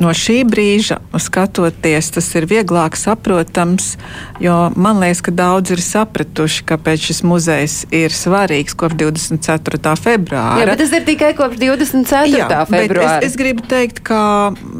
[0.01, 3.95] no šī brīža skatoties, tas ir vieglāk saprotams,
[4.41, 9.93] jo man liekas, ka daudz ir sapratuši, kāpēc šis muzejs ir svarīgs kopš 24.
[10.01, 10.61] februāra.
[10.61, 12.31] Jā, bet tas ir tikai kopš 24.
[12.33, 13.19] Jā, februāra.
[13.21, 14.21] Es, es gribu teikt, ka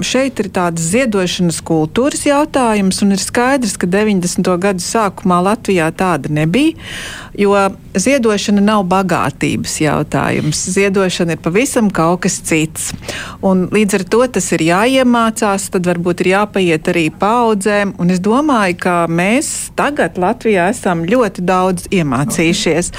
[0.05, 4.51] šeit ir tāds ziedošanas kultūras jautājums, un ir skaidrs, ka 90.
[4.61, 6.77] gadu sākumā Latvijā tāda nebija,
[7.37, 7.53] jo
[7.95, 10.65] ziedošana nav bagātības jautājums.
[10.73, 12.91] Ziedošana ir pavisam kaut kas cits.
[13.45, 17.95] Un līdz ar to tas ir jāiemācās jāiemācās, tad varbūt ir jāpaiet arī paudzēm.
[17.99, 22.91] Un es domāju, ka mēs tagad Latvijā esam ļoti daudz iemācījušies.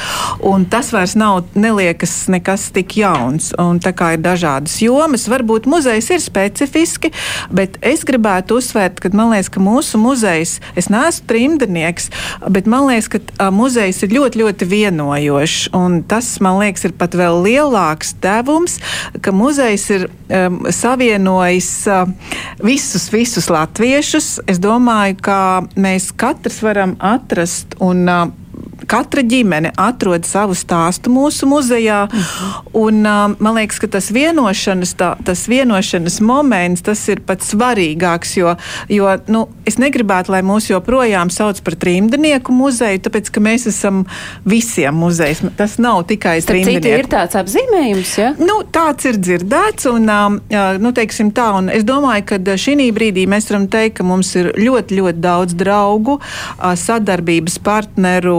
[0.44, 3.52] Un tas vairs nav neliekas nekas tik jauns.
[3.58, 7.12] Un tā kā ir dažādas jomas, varbūt muzejs ir specifiski,
[7.50, 12.10] bet es gribētu uzsvērt, ka man liekas, ka mūsu muzejs, es neesmu trimdnieks,
[12.50, 15.72] bet man liekas, ka muzejs ir ļoti, ļoti vienojošs.
[15.76, 18.78] Un tas, man liekas, ir pat vēl lielāks devums,
[19.22, 22.01] ka muzejs ir um, savienojis uh,
[22.62, 24.40] visus, visus latviešus.
[24.50, 25.38] Es domāju, ka
[25.76, 28.06] mēs katrs varam atrast un
[28.90, 32.04] katra ģimene atrod savu stāstu mūsu muzejā.
[32.12, 37.52] Uh un, uh, man liekas, ka tas vienošanas, tā, tas vienošanas moments tas ir pats
[37.52, 38.36] svarīgāks.
[38.38, 38.54] Jo,
[38.92, 44.04] jo nu, es negribētu, lai mūs joprojām sauc par trimdnieku muzeju, tāpēc ka mēs esam
[44.48, 45.44] visiem muzejs.
[45.58, 46.92] Tas nav tikai trimdnieku.
[47.02, 48.32] Ir tāds apzīmējums, ja?
[48.40, 49.88] Nu, tāds ir dzirdēts.
[49.92, 54.32] Un, uh, nu, tā, un es domāju, ka šī brīdī mēs varam teikt, ka mums
[54.38, 58.38] ir ļoti, ļoti daudz draugu, uh, sadarbības partneru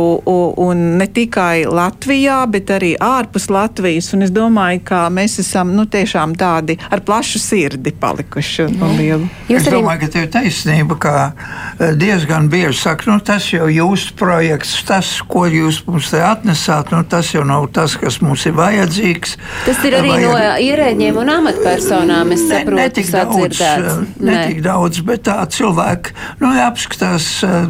[0.61, 4.11] un ne tikai Latvijā, bet arī ārpus Latvijas.
[4.15, 8.95] Un es domāju, ka mēs esam nu, tiešām tādi ar plašu sirdi palikuši un, un
[8.99, 9.29] lielu.
[9.51, 14.15] Es domāju, ka tev ir taisnība, ka eh, diezgan bieži saka, nu, tas jau jūsu
[14.19, 18.57] projekts, tas, ko jūs mums te atnesāt, nu, tas jau nav tas, kas mums ir
[18.57, 19.37] vajadzīgs.
[19.67, 20.69] Tas ir arī Vai no arī...
[20.69, 23.89] ierēģiem un amatpersonām, es saprotu, ne, ne tik daudz, eh,
[24.23, 27.65] ne tik daudz, bet tā cilvēki, nu, apskatās uh,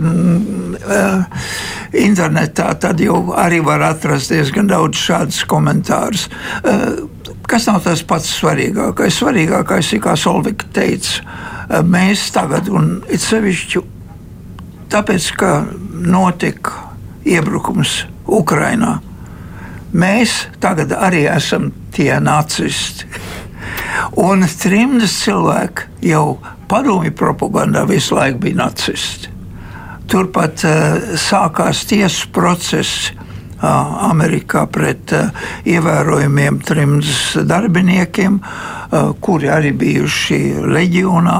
[0.83, 1.43] uh,
[2.53, 6.29] internetā, tad jau arī var atrast diezgan daudz šādus komentārus.
[6.63, 7.07] Uh,
[7.47, 9.17] kas nav tas pats svarīgākais?
[9.19, 13.81] Svarīgākais ir, kā Solvika teica, uh, mēs tagad, un it sevišķi
[14.89, 15.65] tāpēc, ka
[16.05, 16.93] notika
[17.25, 19.01] iebrukums Ukrainā,
[19.93, 23.05] mēs tagad arī esam tie nacisti.
[24.17, 26.39] Un trimdas cilvēki jau
[26.69, 29.32] padomju propagandā visu laiku bija nacisti.
[30.11, 33.11] Turpat uh, sākās tiesas process
[33.63, 35.13] Amerikā pret
[35.63, 38.39] ievērojumiem trims darbiniekiem,
[39.23, 41.37] kuri arī bijuši leģionā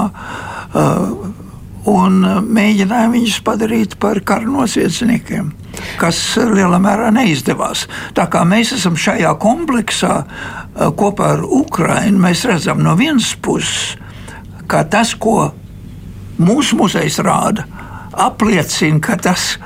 [1.91, 5.51] un mēģināja viņus padarīt par kara noziedzniekiem,
[5.99, 7.89] kas lielā mērā neizdevās.
[8.15, 10.15] Tā kā mēs esam šajā kompleksā
[10.95, 13.97] kopā ar Ukrajinu, mēs redzam no vienas puses,
[14.71, 15.51] ka tas, ko
[16.39, 17.67] mūsu muzejs rāda,
[18.13, 19.57] apliecina, ka tas,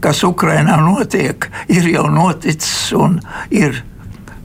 [0.00, 3.82] kas Ukrajinā notiek, ir jau noticis un ir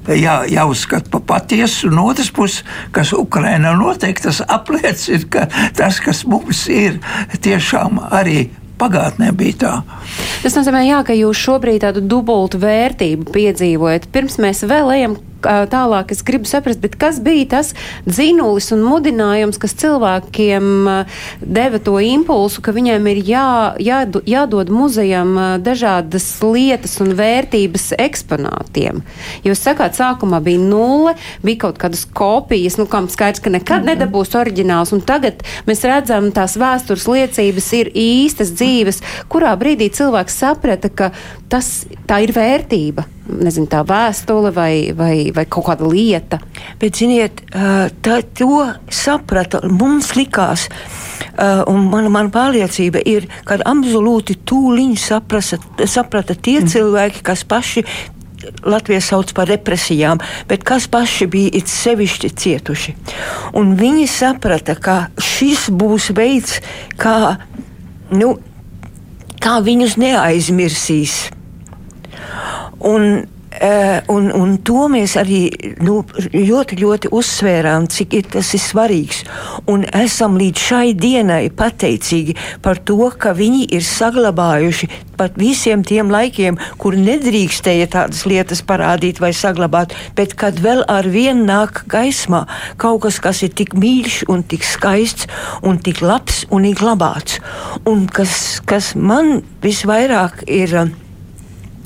[0.07, 1.91] jā, jāuzskata par patiesu.
[1.93, 2.63] No otras puses,
[2.95, 5.47] kas Ukrajinā notiek, tas apliecina, ka
[5.77, 6.99] tas, kas mums ir,
[7.41, 8.49] tiešām arī
[8.81, 9.73] pagātnē bija tā.
[10.41, 14.09] Tas nozīmē, jā, ka jūs šobrīd tādu dubultu vērtību piedzīvojat.
[14.13, 17.73] Pirms mēs vēl ejam tālāk es gribu saprast, kas bija tas
[18.05, 20.89] dzinulis un mudinājums, kas cilvēkiem
[21.41, 23.47] deva to impulsu, ka viņiem ir jā,
[23.81, 29.01] jā, jādod muzejam dažādas lietas un vērtības eksponātiem.
[29.45, 33.87] Jūs sakāt, sākumā bija nulle, bija kaut kādas kopijas, nu, kam skaidrs, ka nekad mm
[33.87, 33.95] -hmm.
[33.95, 40.37] nedabūs oriģināls, un tagad mēs redzam, tās vēstures liecības ir īstas dzīves, kurā brīdī cilvēks
[40.37, 41.11] saprata, ka
[41.49, 46.41] tas, tā ir vērtība nezinu, tā vēstule vai, vai, vai kaut kāda lieta.
[46.81, 50.67] Bet, ziniet, tā, to saprata, mums likās,
[51.69, 56.73] un mana, mana pārliecība ir, ka absolūti tūliņi saprasa, saprata tie mm.
[56.73, 57.85] cilvēki, kas paši
[58.65, 60.17] Latvijas sauc par represijām,
[60.49, 62.95] bet kas paši bija it sevišķi cietuši.
[63.59, 66.57] Un viņi saprata, ka šis būs veids,
[66.97, 67.37] kā,
[68.09, 68.33] nu,
[69.41, 71.19] kā viņus neaizmirsīs
[72.87, 75.49] Un, Uh, un, un to mēs arī
[75.83, 75.97] nu,
[76.31, 79.25] ļoti, ļoti uzsvērām, cik ir, tas ir svarīgs.
[79.67, 84.87] Un esam līdz šai dienai pateicīgi par to, ka viņi ir saglabājuši
[85.19, 91.11] pat visiem tiem laikiem, kur nedrīkstēja tādas lietas parādīt vai saglabāt, bet kad vēl ar
[91.11, 92.45] vienu nāk gaismā
[92.79, 95.27] kaut kas, kas ir tik mīļš un tik skaists
[95.67, 97.43] un tik labs un ir glabāts.
[97.83, 100.79] Un kas, kas man visvairāk ir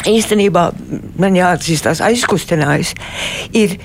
[0.10, 0.70] īstenībā
[1.22, 2.96] man jāatzīstās aizkustinājis,
[3.54, 3.78] ir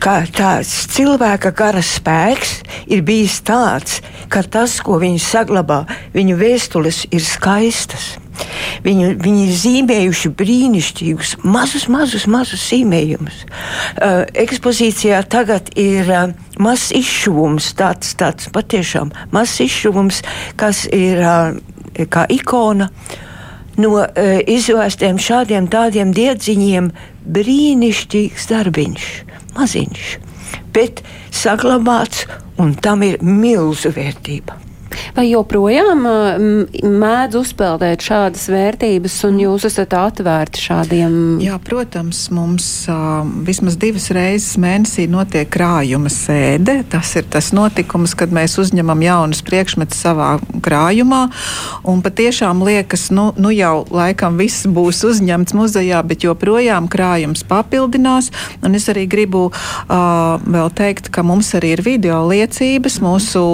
[0.00, 2.60] ka tāds cilvēka gara spēks
[2.92, 8.14] ir bijis tāds, ka tas, ko viņi saglabā, viņu vēstules ir skaistas.
[8.84, 13.38] Viņu, viņi ir zīmējuši brīnišķīgus, mazus, mazus, mazus zīmējumus.
[13.96, 20.20] Uh, ekspozīcijā tagad ir uh, mazs izšuvums, tāds, tāds patiešām mazs izšuvums,
[20.60, 21.56] kas ir uh,
[22.12, 22.92] kā ikona.
[22.92, 23.25] Uh,
[23.80, 26.90] no uh, izvērstiem šādiem tādiem diedziņiem
[27.36, 29.08] brīnišķīgs darbiņš,
[29.56, 30.12] maziņš,
[30.76, 31.02] bet
[31.34, 32.26] saglabāts,
[32.62, 34.65] un tam ir milzu vērtība.
[35.16, 36.04] Vai joprojām
[36.82, 41.16] mēdz uzpeldēt šādas vērtības, un jūs esat atvērti šādiem?
[41.44, 42.66] Jā, protams, mums
[43.46, 46.78] vismaz divas reizes mēnesī notiek krājuma sēde.
[46.92, 50.30] Tas ir tas notikums, kad mēs uzņemam jaunus priekšmetus savā
[50.64, 51.26] krājumā,
[51.88, 58.32] un patiešām liekas, nu, nu jau laikam viss būs uzņemts muzejā, bet joprojām krājums papildinās,
[58.64, 63.46] un es arī gribu uh, vēl teikt, ka mums arī ir video liecības, mūsu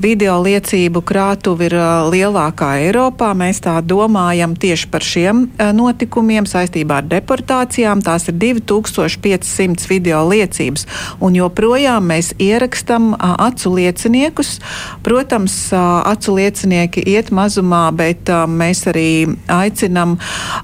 [0.00, 1.74] video liecības tiesību krātuve ir
[2.12, 3.32] lielākā Eiropā.
[3.34, 8.02] Mēs tā domājam tieši par šiem notikumiem saistībā ar deportācijām.
[8.06, 10.86] Tās ir 2500 video liecības.
[11.20, 14.60] Un joprojām mēs ierakstam acu lieciniekus.
[15.02, 20.14] Protams, acu liecinieki iet mazumā, bet mēs arī aicinam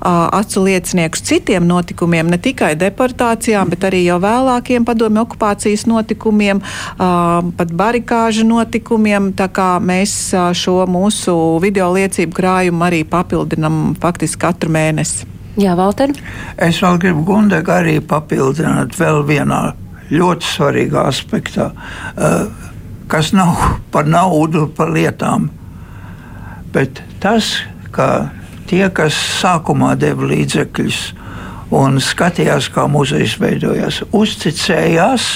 [0.01, 6.63] acu lieciniekus citiem notikumiem, ne tikai deportācijām, bet arī jau vēlākiem padomju okupācijas notikumiem,
[6.99, 9.33] pat barikāžu notikumiem.
[9.95, 10.13] Mēs
[10.59, 15.29] šo mūsu video liecību krājumu arī papildinam faktiski katru mēnesi.
[15.61, 16.11] Jā, Valter.
[16.59, 19.61] Es vēl gribu Gundega arī papildināt vēl vienā
[20.11, 21.69] ļoti svarīgā aspektā,
[23.13, 23.55] kas nav
[23.95, 25.51] par naudu, par lietām.
[26.75, 27.55] Bet tas,
[27.95, 28.33] ka
[28.67, 31.03] tie, kas sākumā deva līdzekļus
[31.75, 35.29] un skatījās, kā muzejs veidojās, uzticējās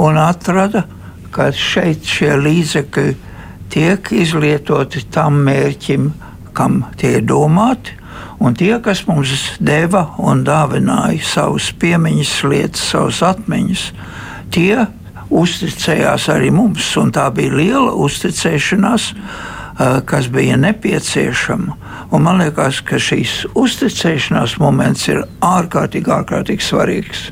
[0.00, 0.86] un atrada,
[1.34, 3.29] ka šeit šie līdzekļi
[3.70, 6.10] tiek izlietoti tam mērķim,
[6.56, 7.96] kam tie ir domāti.
[8.40, 13.82] Un tie, kas mums deva un dāvināja savus piemiņas lietas, savas atmiņas,
[14.52, 14.86] tie
[15.30, 16.88] uzticējās arī mums.
[17.14, 19.10] Tā bija liela uzticēšanās,
[20.08, 21.76] kas bija nepieciešama.
[22.10, 27.28] Un man liekas, ka šīs uzticēšanās moments ir ārkārtīgi, ārkārtīgi svarīgs.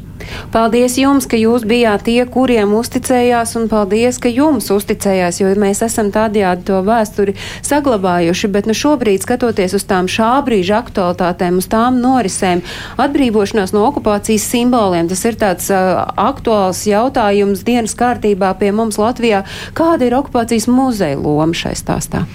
[0.53, 5.83] Paldies jums, ka jūs bijāt tie, kuriem uzticējās, un paldies, ka jums uzticējās, jo mēs
[5.87, 8.51] esam tādējādi to vēsturi saglabājuši.
[8.55, 12.65] Bet nu, šobrīd, skatoties uz tām šā brīža aktualitātēm, uz tām norisēm,
[13.01, 19.45] atbrīvošanās no okupācijas simboliem, tas ir tāds uh, aktuāls jautājums dienas kārtībā pie mums Latvijā.
[19.79, 22.27] Kāda ir okupācijas muzeja loma šai stāstā?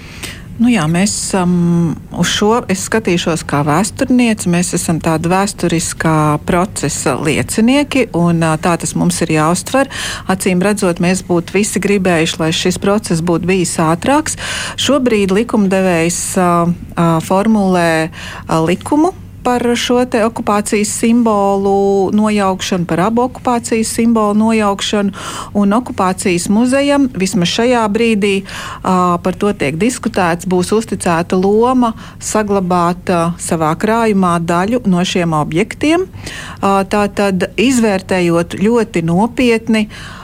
[0.54, 4.46] Nu jā, mēs um, uz šo skatīšos kā vēsturniece.
[4.52, 9.90] Mēs esam tādi vēsturiskā procesa liecinieki, un tā tas mums ir jāuztver.
[10.30, 14.38] Acīm redzot, mēs būtu visi gribējuši, lai šis process būtu bijis ātrāks.
[14.78, 16.70] Šobrīd likumdevējs uh,
[17.26, 19.10] formulē uh, likumu
[19.44, 25.12] par šo okupācijas simbolu nojaukšanu, par abu okupācijas simbolu nojaukšanu.
[25.60, 31.92] Un okupācijas muzejam vismaz šajā brīdī uh, par to tiek diskutēts, būs uzticēta loma
[32.22, 36.08] saglabāt uh, savā krājumā daļu no šiem objektiem.
[36.08, 39.88] Uh, Tātad izvērtējot ļoti nopietni.
[39.88, 40.23] Uh,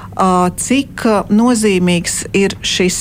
[0.60, 2.98] cik nozīmīgs ir šis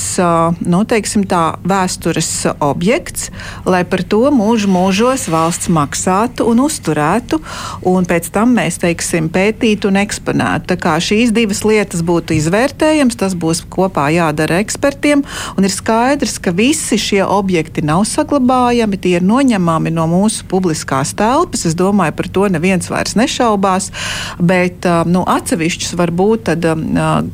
[0.64, 2.30] nu, teiksim, tā, vēstures
[2.64, 3.30] objekts,
[3.68, 7.42] lai par to mūžu mūžos valsts maksātu un uzturētu,
[7.90, 10.78] un pēc tam mēs teiksim, pētītu un eksponētu.
[11.10, 15.24] Šīs divas lietas būtu izvērtējams, tas būs kopā jādara ekspertiem,
[15.58, 21.14] un ir skaidrs, ka visi šie objekti nav saglabājami, tie ir noņemami no mūsu publiskās
[21.20, 21.66] telpas.
[21.68, 23.92] Es domāju, par to neviens vairs nešaubās,
[24.40, 26.66] bet nu, atsevišķus varbūt tad,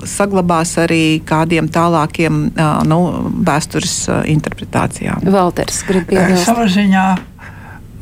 [0.10, 2.42] saglabās arī kādiem tālākiem
[2.90, 3.00] nu,
[3.46, 3.96] vēstures
[4.32, 5.24] interpretācijām.
[5.34, 6.48] Valters, grib piebilst.
[6.48, 7.06] Savā ziņā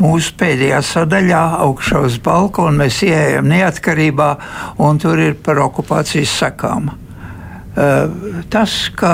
[0.03, 4.29] mūsu pēdējā sadaļā, augšā uz balkona, mēs ienākam neatkarībā,
[4.83, 6.91] un tur ir par okupācijas sekām.
[8.53, 9.13] Tas, ka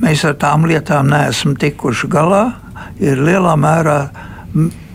[0.00, 2.44] mēs ar tām lietām neesam tikuši galā,
[3.00, 3.98] ir lielā mērā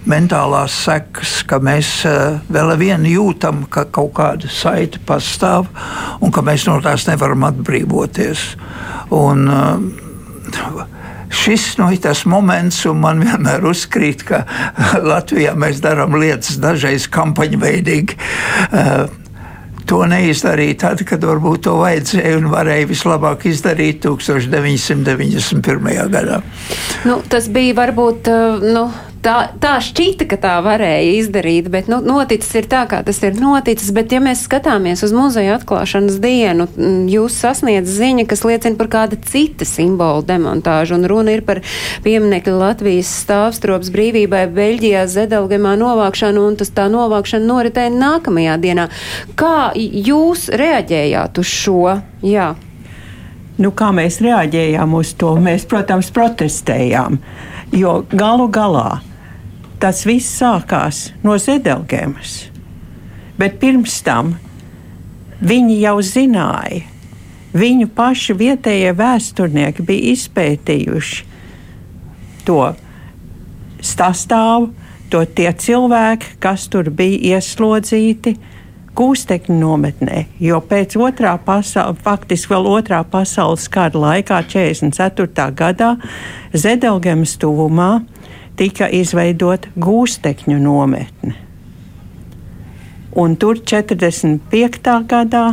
[0.10, 5.70] mentālās sekas, ka mēs eh, vēl vien jūtam, ka kaut kāda saite pastāv
[6.22, 8.46] un ka mēs no tās nevaram atbrīvoties.
[9.16, 10.86] Un, uh,
[11.30, 14.46] šis nu, ir tas moments, un man vienmēr uzkrīt, ka
[15.12, 18.18] Latvijā mēs darām lietas dažreiz kampaņveidīgi.
[18.72, 19.22] Uh,
[19.86, 25.92] To neizdarīja tad, kad varbūt to vajadzēja un varēja vislabāk izdarīt 1991.
[26.10, 26.40] gadā.
[27.06, 28.32] Nu, tas bija varbūt.
[28.66, 28.88] Nu
[29.26, 33.38] tā, tā šķita, ka tā varēja izdarīt, bet nu, noticis ir tā, kā tas ir
[33.40, 33.92] noticis.
[33.96, 36.68] Bet, ja mēs skatāmies uz muzeja atklāšanas dienu,
[37.12, 41.00] jūs sasniedz ziņa, kas liecina par kāda cita simbolu demontāžu.
[41.00, 41.64] Un runa ir par
[42.06, 48.90] pieminekļa Latvijas stāvstrops brīvībai Beļģijā Zedelgemā novākšanu, un tas tā novākšana noritēja nākamajā dienā.
[49.40, 51.98] Kā jūs reaģējāt uz šo?
[52.26, 52.54] Jā.
[53.56, 55.34] Nu, kā mēs reaģējām uz to?
[55.40, 57.22] Mēs, protams, protestējām.
[57.76, 59.00] Jo galu galā
[59.86, 62.48] tas viss sākās no Zedelgemas.
[63.38, 64.32] Bet pirms tam
[65.46, 66.80] viņi jau zināja,
[67.54, 71.28] viņu paši vietējie vēsturnieki bija izpētījuši
[72.48, 72.64] to
[73.86, 74.72] sastāvu,
[75.14, 78.34] to tie cilvēki, kas tur bija ieslodzīti.
[78.96, 85.50] Gūstekņu nometnē, jo pēc otrā pasaules, faktiski vēl otrā pasaules kara laikā, 44.
[85.52, 85.98] gadā,
[86.56, 88.06] Zedelgemas tuvumā
[88.60, 91.36] tika izveidota gūstekņu nometne.
[93.16, 94.98] Un tur 45.
[95.08, 95.46] gadā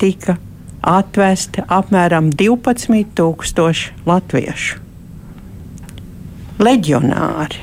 [0.00, 0.38] tika
[0.82, 4.80] atvesti apmēram 12,000 latviešu.
[6.62, 7.60] Leģionāri,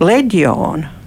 [0.00, 1.00] leģionu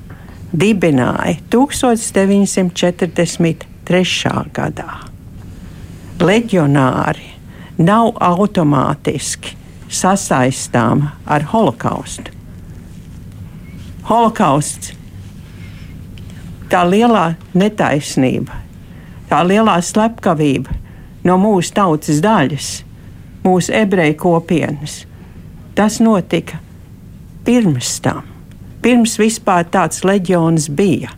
[0.53, 4.45] dibināja 1943.
[4.53, 4.93] gadā.
[6.23, 7.25] Leģionāri
[7.77, 9.55] nav automātiski
[9.93, 12.31] sasaistām ar holokaustu.
[14.09, 14.93] Holokausts,
[16.71, 18.57] tā lielā netaisnība,
[19.29, 20.75] tā lielā slepkavība
[21.23, 22.69] no mūsu tautas daļas,
[23.45, 25.03] mūsu ebreju kopienas,
[25.75, 26.59] tas notika
[27.45, 28.25] pirms tam,
[28.83, 31.13] pirms vispār tāds leģions bija.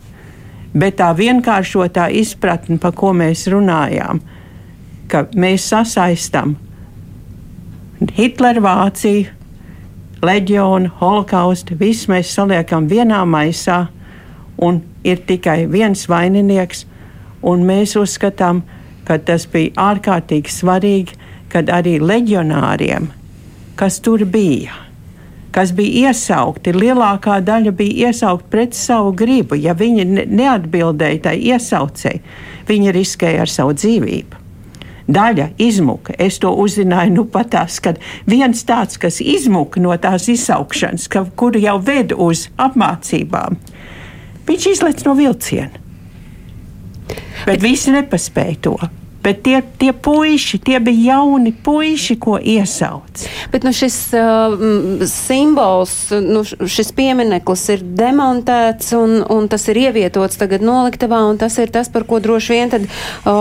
[0.76, 4.20] Bet tā vienkāršotā izpratne, par ko mēs runājām,
[5.08, 6.56] ka mēs sasaistām
[7.96, 9.30] Hitlera Vācija,
[10.20, 13.86] leģionu, holokaustu, visu mēs saliekam vienā maisā,
[14.60, 16.84] un ir tikai viens vaininieks,
[17.40, 18.62] mēs uzskatām,
[19.08, 21.16] ka tas bija ārkārtīgi svarīgi,
[21.48, 23.08] kad arī leģionāriem,
[23.80, 24.76] kas tur bija,
[25.56, 29.56] kas bija iesaukti, lielākā daļa bija iesaukti pret savu gribu.
[29.56, 32.24] Ja viņi neatbildēja tai iesaucēji,
[32.68, 34.45] viņi riskēja ar savu dzīvību
[35.08, 36.14] daļa izmuka.
[36.18, 41.62] Es to uzzināju nu patās, kad viens tāds, kas izmuka no tās izsaukšanas, ka, kuru
[41.62, 43.58] jau ved uz apmācībām,
[44.46, 45.84] viņš izlec no vilciena.
[47.46, 48.76] Bet visi nepaspēja to.
[49.26, 53.24] Bet tie, tie puiši, tie bija jauni puiši, ko iesauc.
[53.50, 54.54] Bet nu, šis uh,
[55.10, 61.58] simbols, nu, šis piemineklis ir demontēts un, un tas ir ievietots tagad noliktavā, un tas
[61.58, 63.32] ir tas, par ko droši vien tad uh,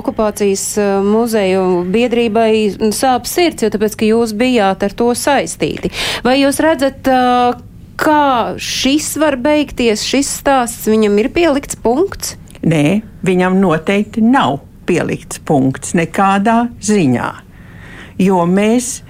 [0.00, 0.64] okupācijas
[1.06, 5.92] muzeju biedrībai sāp sirds, jo tāpēc, ka jūs bijāt ar to saistīti.
[6.26, 7.62] Vai jūs redzat, uh,
[8.02, 12.34] kā šis var beigties, šis stāsts, viņam ir pielikts punkts?
[12.66, 17.30] Nē, viņam noteikti nav pielikts punkts nekādā ziņā.
[18.22, 19.00] Jo mēs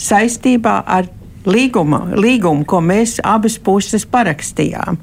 [0.00, 1.08] saistībā ar
[1.46, 4.98] līguma, līgumu, ko mēs abas puses parakstījām,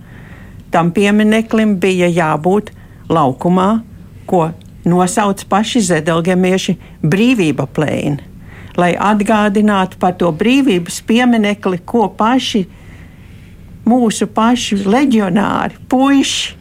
[0.71, 2.71] tam piemineklim bija jābūt
[3.11, 3.69] laukumā,
[4.25, 4.49] ko
[4.87, 8.29] nosauc paši zedelgemieši brīvība plēni.
[8.79, 12.63] Lai atgādinātu par to brīvības pieminekli, ko paši
[13.85, 16.60] mūsu paši leģionāri, puiši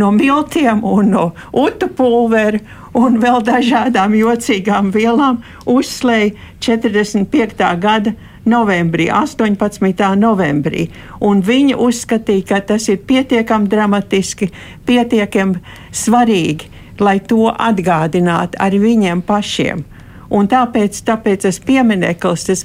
[0.00, 2.60] no miltiem un no utu pulvera
[2.96, 6.34] un vēl dažādām jocīgām vielām uzslēja
[6.64, 7.70] 45.
[7.80, 10.16] gada novembrī, 18.
[10.16, 10.88] novembrī.
[11.20, 14.50] Un viņi uzskatīja, ka tas ir pietiekami dramatiski,
[14.88, 15.60] pietiekami
[15.92, 16.70] svarīgi,
[17.00, 19.84] lai to atgādinātu ar viņiem pašiem.
[20.30, 22.64] Un tāpēc, tāpēc tas piemineklis, tas,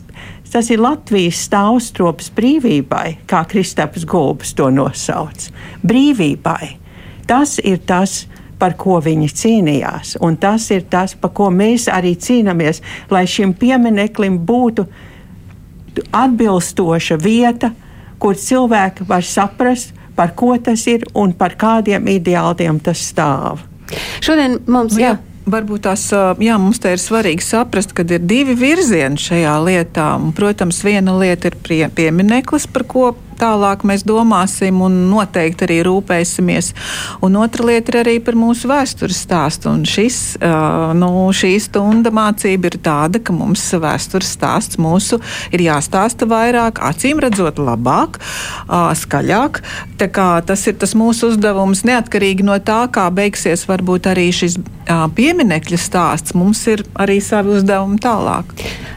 [0.54, 5.50] tas ir Latvijas stāvstrops brīvībai, kā Kristaps Gulbs to nosauc.
[5.82, 6.85] Brīvībai.
[7.26, 8.26] Tas ir tas,
[8.60, 13.54] par ko viņi cīnījās, un tas ir tas, par ko mēs arī cīnāmies, lai šim
[13.58, 14.86] piemineklim būtu
[16.16, 17.72] atbilstoša vieta,
[18.20, 23.66] kur cilvēki var saprast, par ko tas ir un par kādiem ideāliem tas stāv.
[24.24, 25.16] Šodien mums, jā.
[25.16, 25.22] Jā.
[25.46, 26.08] Varbūt tās,
[26.42, 30.08] jā, mums te ir svarīgi saprast, ka ir divi virzieni šajā lietā.
[30.18, 35.80] Un, protams, viena lieta ir prie, piemineklis, par ko tālāk mēs domāsim un noteikti arī
[35.88, 36.72] rūpēsimies.
[37.26, 39.72] Un otra lieta ir arī par mūsu vēstures stāstu.
[39.72, 40.20] Un šis,
[41.00, 45.20] nu, šī stunda mācība ir tāda, ka mums vēstures stāsts mūsu
[45.56, 48.20] ir jāstāsta vairāk, acīm redzot, labāk,
[49.02, 49.62] skaļāk.
[50.00, 54.60] Tā kā tas ir tas mūsu uzdevums, neatkarīgi no tā, kā beigsies varbūt arī šis
[54.88, 56.36] pieminekļa stāsts.
[56.38, 58.54] Mums ir arī savi uzdevumi tālāk.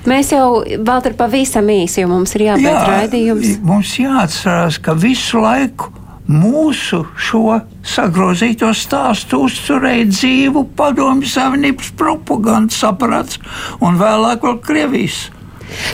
[0.07, 3.55] Mēs jau, Valter, pavisam īsi, jo mums ir jābeidz raidījums.
[3.67, 5.91] Mums jāatcerās, ka visu laiku
[6.29, 13.41] mūsu šo sagrozīto stāstu uzturēja dzīvu padomju savienības propagandas aparāts
[13.81, 15.27] un vēlāk vēl Krievijas.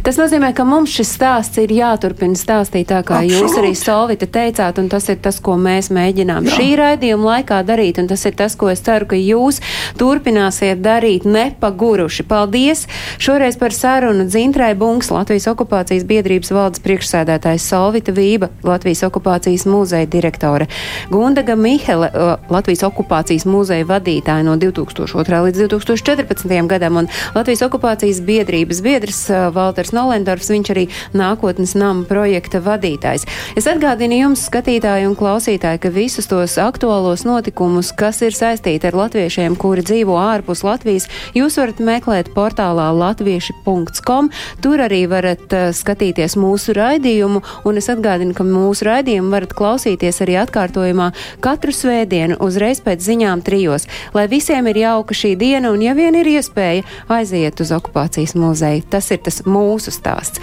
[0.05, 3.35] Tas nozīmē, ka mums šis stāsts ir jāturpina stāstīt tā, kā Absolut.
[3.35, 6.57] jūs arī Solvita teicāt, un tas ir tas, ko mēs mēģinām Jā.
[6.59, 9.61] šī raidījuma laikā darīt, un tas ir tas, ko es ceru, ka jūs
[10.01, 12.27] turpināsiet darīt nepaguruši.
[12.29, 12.87] Paldies!
[13.23, 20.09] Šoreiz par sarunu Dzintrai Bunks, Latvijas okupācijas biedrības valdes priekšsēdētājs Solvita Vība, Latvijas okupācijas muzeja
[20.11, 20.69] direktore,
[21.13, 22.11] Gundaga Mihele,
[22.53, 25.43] Latvijas okupācijas muzeja vadītāja no 2002.
[25.49, 26.55] līdz 2014.
[26.71, 30.85] gadam, un Latvijas okupācijas biedrības biedrs uh, Valters Nolendorfs, viņš arī
[31.17, 33.25] nākotnes nama projekta vadītājs.
[33.57, 38.99] Es atgādinu jums, skatītāji un klausītāji, ka visus tos aktuālos notikumus, kas ir saistīti ar
[38.99, 44.31] latviešiem, kuri dzīvo ārpus Latvijas, jūs varat meklēt portālā latvieši.com.
[44.65, 50.21] Tur arī varat uh, skatīties mūsu raidījumu, un es atgādinu, ka mūsu raidījumu varat klausīties
[50.25, 51.11] arī atkārtojumā
[51.45, 53.89] katru svētdienu uzreiz pēc ziņām trijos.
[54.17, 58.85] Lai visiem ir jauka šī diena, un ja vien ir iespēja, aiziet uz okupācijas muzeju.
[58.91, 60.43] Tas ir tas mūsu stāsts.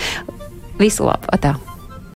[0.79, 1.29] Visu labu!
[1.35, 1.57] Atā.